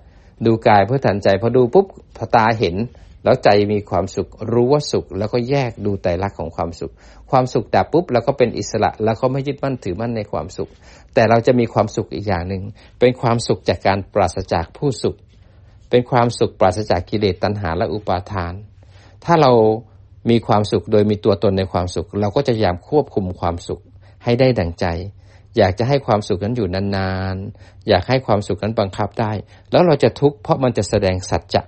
[0.46, 1.86] ดูกายเพื่อทันใจพอดูปุ๊บ
[2.18, 2.76] พอตาเห็น
[3.24, 6.92] แล้วใจมีความสุขรู้ว่าสุข แล้วก็แยกดูไตรลักษณ์ของความสุข
[7.32, 10.70] ความสุขดับปุ๊บแล้วก็เป็นอิสระ แล้วก็ไม่ยึดมั่นถือมั่นในความสุข
[11.14, 12.64] แต่เราจะมีความสุขอีกอย่างหนึ่ง
[13.00, 15.16] เป็นความสุขจากการปราศจากผู้สุข
[15.90, 18.54] เป็นความสุขปราศจากกิเลสตัณหาและอุปาทาน
[19.26, 19.52] ถ้าเรา
[20.30, 23.82] มีความสุขโดยมีตัวตนในความสุข เราก็จะพยายามควบคุมความสุข
[24.24, 24.86] ให้ได้ดังใจ
[25.58, 29.32] อยากจะให้ความสุขนั้นอยู่นานๆ อยากให้ความสุขนั้นบังคับได้
[29.72, 31.62] แล้วเราจะทุกข์เพราะมันจะแสดงสัจจะ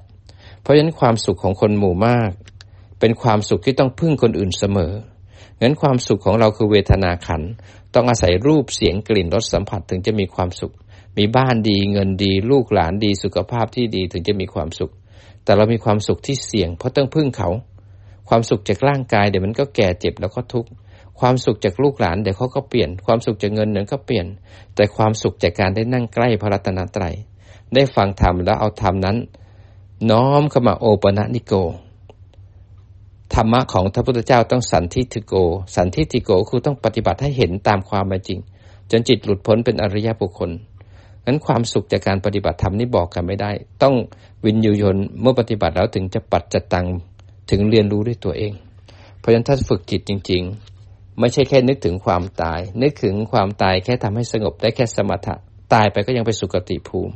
[0.62, 2.32] เพราะฉะนั้นความสุขของคนหมู่มาก
[3.00, 4.94] เป็นความสุขที่ต้องพึ่งคนอื่นเสมอ
[5.62, 7.42] งั้นความสุขของเราคือเวทนาขัน
[7.94, 10.74] ต้องอาศัยรูปเสียงกลิ่นรสสัมผัสถึงจะมีความสุข
[11.18, 14.92] มีบ้านดีเงินดีลูกหลานดีสุขภาพที่ดีถึงจะมีความสุข
[15.44, 17.50] แต่เรามีความสุขที่เสี่ยง เพราะต้องพึ่งเขา
[18.30, 20.70] ความสุขจากร่างกายเดี๋ยวมันก็แก่เจ็บแล้วก็ทุกข์
[21.22, 24.26] ความสุขจากลูกหลานเดี๋ยวเขาก็เปลี่ยน ความสุขจากเงินเดี๋ยวก็เปลี่ยน
[24.76, 27.16] แต่ความสุขจากการได้นั่งใกล้พระรัตนตรัย
[27.74, 29.18] ได้ฟังธรรมแล้วเอาธรรมนั้น
[30.12, 31.54] น้อมเข้ามาโอปะนิโก
[33.34, 35.34] ธรรมะของพระพุทธเจ้าต้องสันทิติโก
[35.76, 38.40] สันทิติโกคือต้องปฏิบัติให้เห็นตามความเป็นจริง
[38.92, 40.52] จนจิตหลุดพ้นเป็นอริยบุคคล
[41.26, 43.52] นั้นความสุขจากการปฏิบัติธรรมนี่บอกกันไม่ได้
[43.84, 43.96] ต้อง
[44.46, 46.86] วินยูยนเมื่อปฏิบัติแล้วถึงจะปัดจัดตัง
[47.50, 48.54] ถึงเรียนรู้ด้วยตัวเอง
[49.20, 50.81] เพราะฉะนั้นถ้าฝึกจิตจริง ๆ
[51.20, 55.36] ไม่ใช่แค่นึกถึงความตาย นึกถึงความตายแค่ทำให้สงบได้แค่สมถะ
[55.74, 57.16] ตายไปก็ยังไปสุคติภูมิ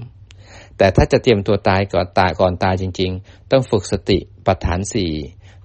[0.78, 5.12] แต่ถ้าจะเตรียมตัวตายก่อนตายก่อนตายจริง ๆ ต้องฝึกสติปัฏฐานสี่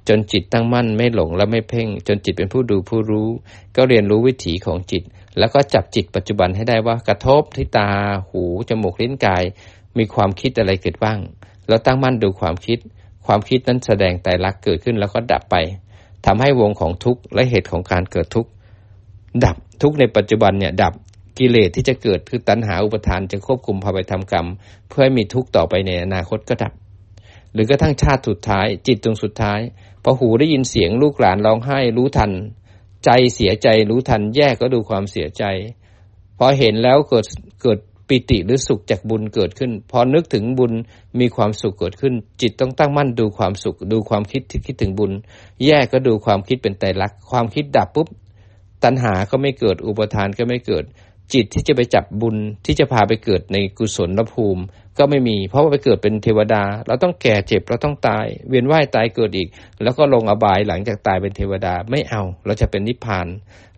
[0.08, 3.28] จนจิตตั้งมั่นไม่หลงและไม่เพ่ง จนจิตเป็นผู้ดูผู้รู้
[3.76, 5.02] ก็เรียนรู้วิถีของจิต
[5.38, 7.90] แล้วก็จับจิตปัจจุบันให้ได้ว่ากระทบที่ตา
[8.30, 9.44] หูจมูกลิ้นกาย
[9.98, 11.18] มีความคิดอะไรเกิดบ้าง
[11.68, 12.78] แล้วตั้งมั่นดูความคิด
[13.26, 15.56] ความคิดนั้นแสดงแต่ลักเกิดขึ้นแล้วก็ดับไป
[16.26, 18.50] ทำให้วงของทุกข์และเหตุของการเกิดทุกข์
[19.44, 20.94] ดับทุกข์ในปัจจุบันเนี่ยดับ
[21.38, 24.46] กิเลสที่จะเกิดคือตัณหาอุปทานจะควบคุมพาไปทำกรรม
[24.88, 26.72] เพื่อให้มีทุกข์ต่อไปในอนาคตก็ดับ
[27.52, 29.60] หรือกระทั่งชาติสุดท้าย จิตตรงสุดท้าย
[30.02, 32.30] พอหูได้ยินเสียงลูกหลานร้องไห้รู้ทัน
[33.04, 35.44] ใจเสียใจรู้ทันแยกก็ดูความเสียใจ
[36.38, 37.26] พอเห็นแล้วเกิด
[37.62, 37.78] เกิด
[38.10, 40.72] ปิติหรือสุขจากบุญเกิดขึ้น พอนึกถึงบุญ
[41.20, 45.12] มีความสุขเกิดขึ้น จิตต้องตั้งมั่นดูความสุข ดูความคิดที่คิดถึงบุญ
[45.64, 48.08] แยกก็ดูความคิดเป็นไตรลักษณ์ความคิดดับปุ๊บ
[48.84, 50.84] ตัณหาก็ไม่เกิดอุปทานก็ไม่เกิด
[51.32, 54.62] จิตที่จะไปจับบุญที่จะพาไปเกิดในกุศลภูมิ
[55.00, 59.48] ก็ไม่มี เพราะว่าไปเกิดเป็นเทวดา เราต้องแก่เจ็บเราต้องตาย เวียนว่ายตายเกิดอีก
[59.82, 63.26] แล้วก็ลงอบายหลังจากตายเป็นเทวดาไม่เอา เราจะเป็นนิพพาน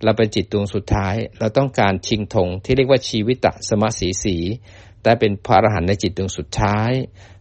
[0.04, 4.36] เราเป็นจิตดวงสุดท้าย เราต้องการชิงธงที่เรียกว่าชีวิตะสมสีสี
[5.02, 6.90] แต่เป็นพระอรหันต์ในจิตดวงสุดท้าย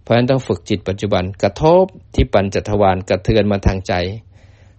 [0.01, 3.93] เพราะฉะนั้นต้องฝึกจิตปัจจุบันกระทบที่ปัญจทวารกระเทือนมาทางใจ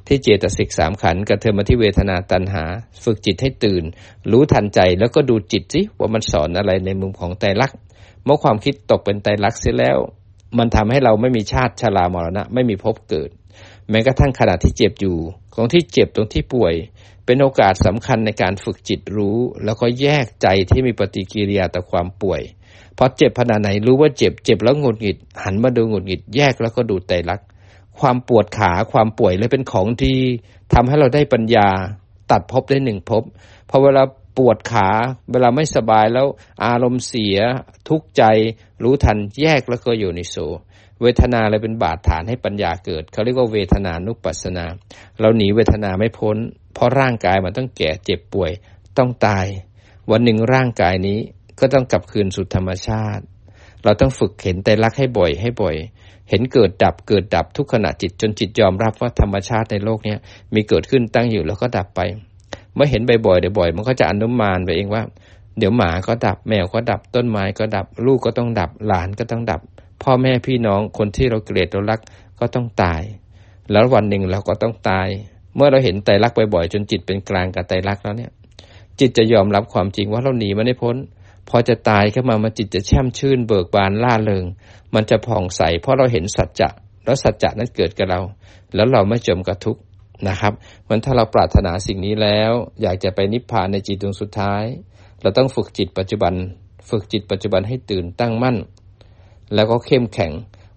[0.06, 2.64] ที่เจตสิกสามขันกระเทือนมาที่เวทนาตัณหา
[3.04, 3.84] ฝึกจิตให้ตื่น
[4.30, 7.72] รู้ทันใจแล้วก็ดูจิตสิว่ามันสอนอะไรในมุมของใจรัก
[8.24, 9.98] เมื่อความคิดตกเป็นไตรลักษณ์เสียแล้ว
[10.58, 13.30] มันทำให้เราไม่มีชาติชรามรณะ ไม่มีภพเกิด
[13.90, 15.16] แม้กระทั่งขณะที่เจ็บอยู่
[15.54, 16.74] ของที่เจ็บตรงที่ป่วย
[17.24, 22.40] เป็นโอกาสสำคัญในการฝึกจิตรู้ แล้วก็แยกใจที่มีปฏิกิริยาต่อความป่วย
[22.96, 27.46] พอเจ็บขนาดไหนรู้ว่าเจ็บเจ็บแล้วงุดหงิด หันมาดูงุดหงิดแยกแล้วก็ดูไตรลักษณ์
[28.00, 30.16] ความปวดขาความป่วยเลยเป็นของที่
[30.74, 31.68] ทำให้เราได้ปัญญา
[32.30, 33.22] ตัดภพได้หนึ่งภพ
[33.70, 34.02] พอเวลา
[34.36, 34.88] ปวดขา
[35.30, 36.26] เวลาไม่สบายแล้ว
[36.64, 37.38] อารมณ์เสีย
[37.88, 38.22] ทุกข์ใจ
[38.82, 40.36] รู้ทันแยกแล้วก็อยู่ในโซ
[41.02, 44.64] เวทนาเลยเป็นบาดฐานให้ปัญญาเกิด เขาเรียกว่าเวทนานุปัสสนา
[45.20, 46.36] เราหนีเวทนาไม่พ้น
[46.74, 48.50] เพราะร่างกายมันต้องแก่เจ็บป่วย
[48.98, 49.46] ต้องตาย
[50.10, 51.18] วันหนึ่งร่างกายนี้
[51.60, 53.24] ก็ต้องกลับคืนสู่ธรรมชาติ
[53.84, 55.76] เราต้องฝึกเห็นแต่รักให้บ่อยให้บ่อย
[56.28, 60.14] เห็นเกิดดับเกิดดับทุกขณะจิตจนจิตยอมรับว่าธรรมชาติในโลกนี้
[60.54, 62.00] มีเกิดขึ้นตั้งอยู่แล้วก็ดับไป
[62.74, 65.02] เมื่อเห็นบ่อยๆบ่อยๆมันก็จะอนุมานไปเองว่า
[65.58, 69.60] เดี๋ยวหมาก็ดับ แมวก็ดับ ต้นไม้ก็ดับ ลูกก็ต้องดับ หลานก็ต้องดับ
[70.02, 72.00] พ่อแม่พี่น้องคนที่เราเกลียดเรารัก
[72.40, 73.02] ก็ต้องตาย
[73.70, 75.08] แล้ววันหนึ่งเราก็ต้องตาย
[75.56, 78.30] เมื่อเราเห็นไตรลักษณ์บ่อยๆจนจิตเป็นกลางกับไตรลักษณ์แล้วเนี่ย
[79.00, 80.96] จิตจะยอมรับความจริงว่าเราหนีมันไม่พ้น
[81.48, 84.44] พอจะตายขึ้นมามันจิตจะแช่มชื่น เบิกบานล่าเริง
[84.94, 86.68] มันจะผ่องใส เพราะเราเห็นสัจจะ
[87.04, 88.20] แล้วสัจจะนั้นเกิดกับเรา
[88.74, 89.80] แล้วเราไม่จมกับทุกข์
[90.28, 90.52] นะครับ
[90.88, 92.52] มันถ้าเราปรารถนาสิ่งนี้แล้ว
[92.82, 94.64] อยากจะไปนิพพานในจิตดวงสุดท้าย
[95.22, 96.34] เราต้องฝึกจิตปัจจุบัน
[96.88, 98.56] ฝึกจิตปัจจุบันให้ตื่นตั้งมั่น
[99.54, 100.32] แล้วก็เข้มแข็ง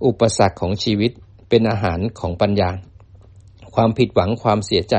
[0.06, 1.12] อุปสรรคของชีวิต
[1.50, 2.70] เป็นอาหารของปัญญา
[3.76, 4.96] ความผิดหวังความเสียใจ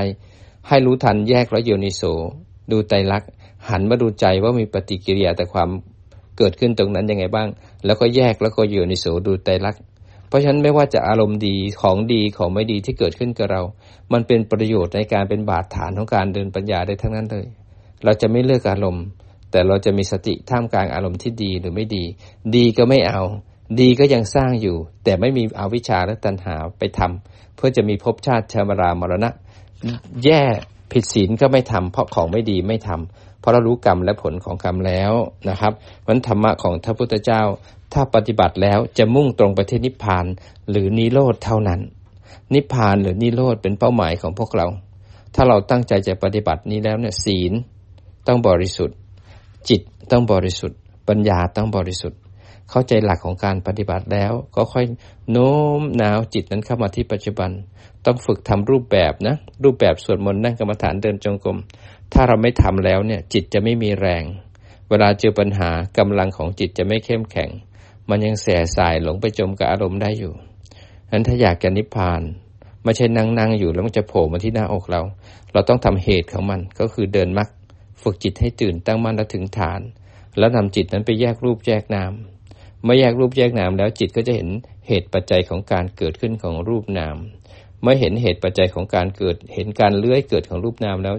[0.68, 2.02] ให้รู้ทันแยกแล้วโยนิโส
[2.70, 3.22] ดูใจรัก
[3.70, 5.68] หันมาดูใจว่ามีปฏิกิริยาแต่ความ
[6.36, 7.48] เกิดขึ้นตรงนั้นยังไงบ้าง
[7.84, 9.76] แล้วก็แยกแล้วก็โยนิโสดูใจรัก
[10.36, 13.62] ราะฉะนั้นไม่ว่าจะอารมณ์ดีของดีของไม่ดีที่เกิดขึ้นกับเรา
[14.12, 17.46] มันเป็นประโยชน์ในการเป็นบาดฐานของการเดินปัญญาได้ทั้งนั้นเลย
[18.04, 19.04] เราจะไม่เลือกอารมณ์
[19.50, 22.04] แต่เราจะมีสติท่ามกลางอารมณ์ที่ดีหรือไม่ดี
[22.56, 23.22] ดีก็ไม่เอา
[23.80, 29.30] ดีก็ยังสร้างอยู่ แต่ไม่มีอวิชชาและตัณหาไปทำเพื่อจะมีภพชาติชามรามรณะ
[30.24, 30.42] แย่
[30.92, 35.12] ผิดศีลก็ไม่ทำเพราะของไม่ดีไม่ทำเพราะเรารู้กรรมและผลของกรรมแล้ว
[35.50, 35.72] นะครับ
[36.06, 37.42] วันธรรมะของพระพุทธเจ้า
[37.92, 40.26] ถ้าปฏิบัติแล้วจะมุ่งตรงไปที่นิพพาน
[40.70, 41.80] หรือนิโรธเท่านั้น
[42.54, 44.66] นิพพานหรือนิโรธเป็นเป้าหมายของพวกเรา
[45.34, 47.52] ถ้าเราตั้งใจจะปฏิบัตินี้แล้วเนี่ยศีล
[48.26, 48.96] ต้องบริสุทธิ์
[49.68, 49.80] จิต
[50.10, 50.78] ต้องบริสุทธิ์
[51.08, 52.18] ปัญญาต้องบริสุทธิ์
[52.70, 54.84] เข้าใจหลักของการปฏิบัติแล้ว ก็ค่อย
[55.30, 57.50] โน้มน้าวจิตนั้นเข้ามาที่ปัจจุบัน
[58.04, 61.58] ต้องฝึกทำรูปแบบนะ รูปแบบสวดมนต์นั่งกรรมฐานเดินจงกรม
[62.12, 64.24] ถ้าเราไม่ทำแล้วเนี่ยจิตจะไม่มีแรง
[64.88, 67.50] เวลาเจอปัญหากำลังของจิตจะไม่เข้มแข็ง
[68.10, 68.46] มันยังแส
[68.76, 70.32] สายหลงไปจมกับอารมณ์ได้อยู่
[71.10, 72.22] นั้นถ้าอยากจะนิพพาน
[72.84, 75.00] ไม่ใช่นั่งนั่งอยู่แล้วมันจะโผล่มาที่หน้าอกเรา
[75.52, 77.48] เราต้องทำเหตุของมันก็คือเดินมัก
[78.02, 79.80] ฝึกจิตให้ตื่นตั้งมั่นและถึงฐาน
[80.38, 82.12] แล้วนำจิตนั้นไปแยกรูปแยกนาม
[82.82, 84.48] เมื่อแยกรูปแยกนามแล้วจิตก็จะเห็น
[84.88, 87.16] เหตุปัจจัยของการเกิดขึ้นของรูปนาม
[87.80, 91.14] เมื่อเห็นเหตุปัจจัยของการเกิด เห็นการเลื้อยเกิดของรูปนามแล้ว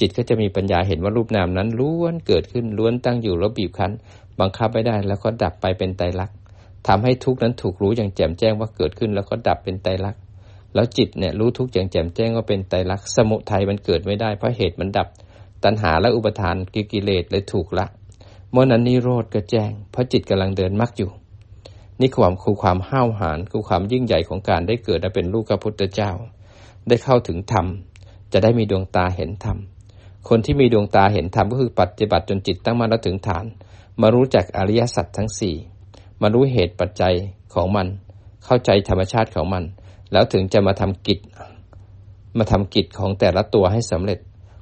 [0.00, 3.92] จิตก็จะมีปัญญาเห็นว่ารูปนามนั้นล้วนเกิดขึ้นล้วนตั้งอยู่แล้วบีบคั้น
[4.40, 6.36] บังคับไม่ได้แล้วก็ดับไปเป็นไตรลักษณ์
[6.88, 10.20] ทำให้ทุกนั้นถูกรู้อย่างแจ่มแจ้งว่าเกิดขึ้น แล้วก็ดับเป็นไตรลักษณ์
[10.74, 15.08] แล้วจิตเนี่ยรู้ทุกอย่างแจ่มแจ้งว่าเป็นไตรลักษณ์สมุทัยมันเกิดไม่ได้เพราะเหตุมันดับ
[15.64, 16.56] ตัณหาและอุปทาน
[16.92, 17.86] กิเลสเลยถูกละ
[18.50, 21.10] เมื่อนั้นนิโรธก็แจ้ง เพราะจิตกำลังเดินมรรคอยู่
[22.00, 26.10] นี่ความคือความห้าวหาญคือความยิ่งใหญ่ของการได้เกิดและเป็นลูกพระพุทธเจ้า
[26.88, 27.66] ได้เข้าถึงธรรม
[28.32, 29.58] จะได้มีดวงตาเห็นธรรม
[30.28, 33.44] คนที่มีดวงตาเห็นธรรมก็คือปฏิบัติจนจิตตั้งมั่นและถึงฐาน
[34.00, 35.54] มารู้จักอริยสัจทั้งสี่
[36.22, 37.14] มารู้เหตุปัจจัย
[37.54, 37.86] ของมัน
[38.44, 39.64] เข้าใจธรรมชาติของมัน
[40.12, 41.18] แล้วถึงจะมาทำกิจ
[42.38, 44.18] มาทำกิจของแต่ละตัวให้สำเร็จ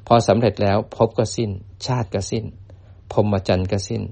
[0.07, 1.51] พอสำเร็จแล้วพบก็สิ้น
[1.87, 2.45] ชาติก็สิ้น
[3.13, 4.03] พรมจันทร์ก็สิ้น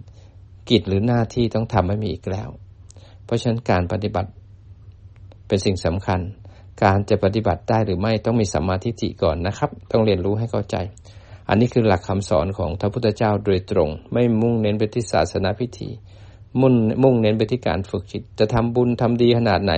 [0.71, 2.49] กิจหรือหน้าที่ต้องทำไม่มีอีกแล้ว
[3.25, 4.31] เพราะฉะนั้นการปฏิบัติ
[5.47, 6.21] เป็นสิ่งสำคัญ
[6.83, 10.77] การจะปฏิบัติได้หรือไม่ต้องมีสัมมาทิฏฐิก่อนนะครับ ต้องเรียนรู้ให้เข้าใจ
[11.49, 15.88] อันนี้คือหลักคำสอนของพระพุทธเจ้าโดยตรง ไม่มุ่งเน้นไปที่ศาสนาพิธี
[16.61, 19.74] มุ่งมุ่งเน้นไปที่การฝึกจิต จะทำบุญทำดีขนาดไหน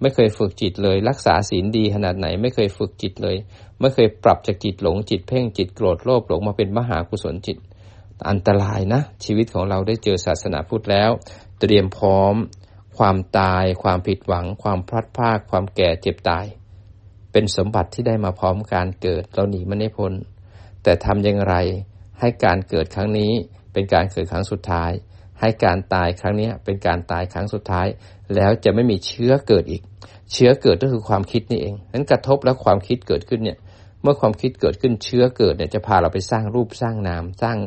[0.00, 3.36] ไม่เคยฝึกจิตเลย รักษาศีลดีขนาดไหน ไม่เคยฝึกจิตเลย
[3.80, 7.58] ไม่เคยปรับจากจิตหลงจิตเพ่งจิตโกรธโลภหลงมาเป็นมหากุศลจิต
[8.28, 11.10] อันตรายนะ ชีวิตของเราได้เจอศาสนาพุทธแล้ว
[11.60, 12.34] เตรียมพร้อม
[12.98, 16.46] ความตาย ความผิดหวัง ความพลัดพรากความแก่เจ็บตาย
[17.32, 20.12] เป็นสมบัติที่ได้มาพร้อมการเกิดเราหนีมันไม่พ้น
[20.82, 21.54] แต่ทำอย่างไร
[22.20, 23.32] ให้การเกิดครั้งนี้
[23.72, 24.90] เป็นการเกิดครั้งสุดท้าย
[25.40, 27.86] ให้การตายครั้งนี้เป็นการตายครั้งสุดท้าย
[28.34, 29.82] แล้วจะไม่มีเชื้อเกิดอีก
[30.32, 33.58] เชื้อเกิดก็คือความคิดนี่เองนั้นกระทบแล้วความคิดเกิดขึ้นเนี่ย
[34.02, 37.58] เมื่อความคิดเกิดขึ้นเชื้อเกิดเนี่ยจะพาเราไปสร้างรูปสร้างนามสร้าง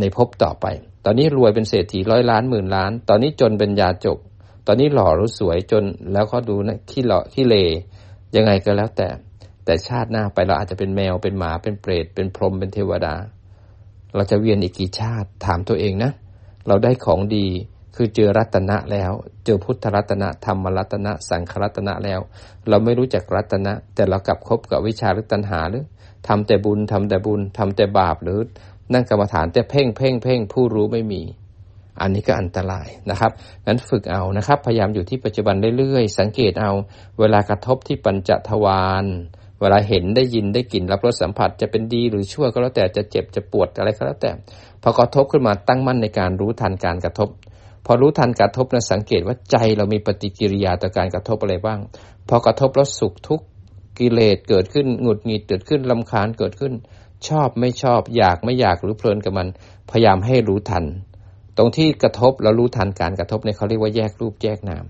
[0.00, 0.66] ในภพต่อไป
[1.04, 4.18] ตอนนี้รวยเป็นเศรษฐีร้อยล้านหมื่นล้าน ตอนนี้จนเป็นยาจก
[4.66, 7.54] ตอนนี้หล่อรู้สวยจนแล้วเขาดูนะขี้หล่อขี้เล
[8.36, 9.08] ยังไงก็แล้วแต่
[9.64, 13.14] แต่ชาติหน้าไปเราอาจจะเป็นแมวเป็นหมาเป็นเปรตเป็นพรหมเป็นเทวดา
[14.14, 16.12] เราจะเวียนอีกกี่ชาติถามตัวเองนะ
[16.68, 17.46] เราได้ของดี
[17.96, 19.12] คือเจอรัตนะแล้ว
[19.44, 22.20] เจอพุทธรัตนะธรรมรัตนะ สังขรัตนะแล้ว
[22.68, 25.84] เราไม่รู้จักรัตนะ แต่เรากลับคบกับวิชาหรือตัณหาหรือ
[26.28, 28.40] ทำแต่บุญทำแต่บุญทำแต่บาปหรือ
[28.92, 31.22] นั่งกรรมฐานแต่เพ่งเพ่งเพ่งผู้รู้ไม่มี
[32.00, 33.32] อันนี้ก็อันตรายนะครับ
[33.66, 36.72] นั้นฝึกเอานะครับ พยายามอยู่ที่ปัจจุบันเรื่อยๆสังเกตเอา
[37.18, 39.04] เวลากระทบที่ปัญจทวาร
[39.64, 44.30] วลาเห็นได้ยินได้กลิ่นรับรสสัมผัสจะเป็นดีหรือชั่วก็แล้วแต่จะเจ็บจะปวดอะไรก็แล้วแต่
[44.82, 47.28] พอกระทบขึ้นมาตั้งมั่นในการรู้ทันการกระทบ
[47.86, 51.78] พอรู้ทันกระทบนะสังเกตว่าใจเรามีปฏิกิริยาต่อการกระทบอะไรบ้าง
[52.28, 53.46] พอกระทบแล้วสุขทุกข์
[53.98, 56.72] กิเลสเกิดขึ้นหงุดหงิดเกิดขึ้นลำคาญเกิดขึ้น
[57.28, 59.48] ชอบไม่ชอบอยากไม่อยากหรือเพลินกับมัน
[59.90, 60.84] พยายามให้รู้ทัน
[61.56, 64.84] ตรงที่กระทบแล้วรู้ทันการกระทบในเขาเรียกว่าแยกรูปแยกนาม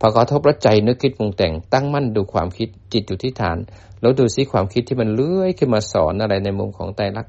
[0.00, 3.58] พอกระทบแล้วใจนึกคิดปรุงแต่งตั้งมั่นดูความคิดจิตอยู่ที่ฐาน
[4.00, 7.26] แล้วดูซิความคิดที่มันเลื้อยขึ้นมาสอนอะไรในมุมของไตรลัก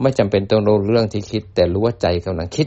[0.00, 2.66] ไม่จำเป็นต้องรู้เรื่องที่คิด แต่รู้ว่าใจกำลังคิด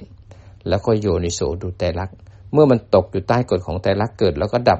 [0.67, 2.09] แล้วก็โยนิโสดูไตรลัก
[2.53, 4.79] เมื่อมันตกอยู่ใต้กฎของไตรลักเกิดแล้วก็ดับ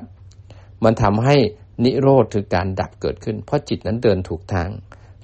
[0.84, 1.36] มันทำให้
[1.84, 4.70] นิโรธคือการดับเกิดขึ้น เพราะจิตนั้นเดินถูกทาง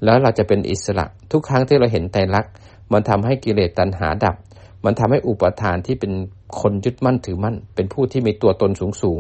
[0.04, 2.46] แล้วเราจะเป็นอิสระทุกครั้งที่เราเห็นไตรลัก
[2.92, 4.36] มันทำให้กิเลสตัณหาดับ
[4.86, 6.12] มันทำให้อุปทานที่เป็น
[6.62, 9.20] คนยึดมั่นถือมั่น เป็นผู้ที่มีตัวตนสูงสูง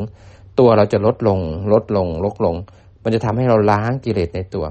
[0.59, 1.39] ตัวเราจะลดลง
[1.73, 2.55] ลดลง ลดลง
[3.03, 4.65] มันจะทำให้เราล้างกิเลสในตัว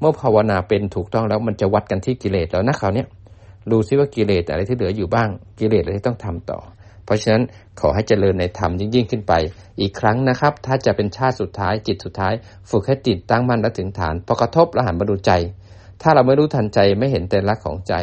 [0.00, 3.04] เมื่อภาวนาเป็นถูกต้องแล้วมันจะวัดกันที่กิเลสแล้วนะคราวนี้
[3.70, 5.28] ดูซิว่ากิเลสอะไรที่เหลืออยู่บ้าง
[5.58, 6.58] กิเลสอะไรที่ต้องทำต่อ
[7.04, 7.42] เพราะฉะนั้น
[7.80, 9.32] ขอให้เจริญในธรรมยิ่งขึ้นไป
[9.80, 12.32] อีกครั้งนะครับ ถ้าจะเป็นชาติสุดท้ายจิตสุดท้าย
[12.70, 15.32] ฝึกให้ติดตั้งมั่นและถึงฐานพอกระทบแล้วหันมาดูใจ
[16.02, 17.94] ถ้าเราไม่รู้ทันใจไม่เห็นแต่ลักของใจ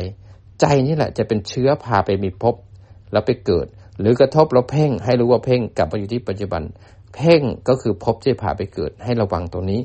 [0.60, 2.56] ใจนี่แหละจะเป็นเชื้อพาไปมีภพ
[3.12, 3.68] แล้วไปเกิด
[4.00, 6.64] หรือกระทบเราเพ่งให้รู้ว่าเพ่งกลับมาอยู่ที่ปัจจุบัน
[7.16, 9.82] เพ่งก็คือภพที่พาไปเกิดให้ระวังตรงนี้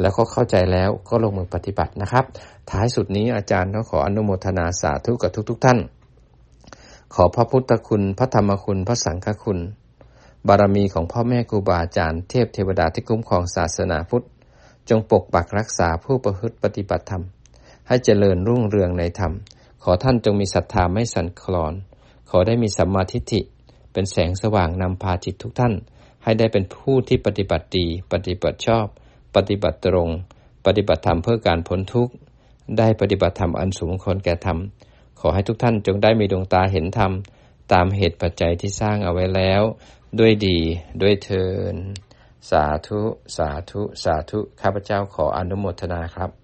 [0.00, 2.24] แล้วก็เข้าใจแล้วก็ลงมือปฏิบัตินะครับ
[2.70, 5.78] ท้ายสุดนี้อาจารย์ต้องขออนุโมทนาสาธุกับทุกๆทท่าน
[7.14, 9.58] ขอพระพุทธคุณ พระธรรมคุณ พระสังฆคุณ
[10.48, 14.24] บารมีของพ่อแม่ครูบาอาจารย์เทพเทวดาที่คุ้มครองศาสนาพุทธ
[14.88, 17.22] จงปกปักรักษาผู้ประพฤติปฏิบัติธรรม
[17.88, 19.32] ให้เจริญรุ่งเรืองในธรรม
[19.86, 21.74] ขอท่านจงมีศรัทธาไม่สั่นคลอน
[22.30, 23.40] ขอได้มีสัมมาทิฏฐิ
[23.92, 25.74] เป็นแสงสว่างนำพาจิตทุกท่าน
[26.24, 28.86] ให้ได้เป็นผู้ที่ปฏิบัติดี ปฏิบัติชอบ
[29.36, 30.10] ปฏิบัติตรง
[30.66, 32.14] ปฏิบัติธรรมเพื่อการพ้นทุกข์
[32.78, 34.58] ได้ปฏิบัติธรรมอันสูงคนแก่ธรรม
[35.20, 37.12] ขอให้ทุกท่านจงได้มีดวงตาเห็นธรรม
[37.72, 39.62] ตามเหตุปัจจัยที่สร้างเอาไว้แล้ว
[40.18, 40.58] ด้วยดี
[41.02, 41.74] ด้วยเทิน
[42.50, 43.00] สาธุ
[43.36, 46.43] สาธุ สาธุ ข้าพเจ้าขออนุโมทนาครับ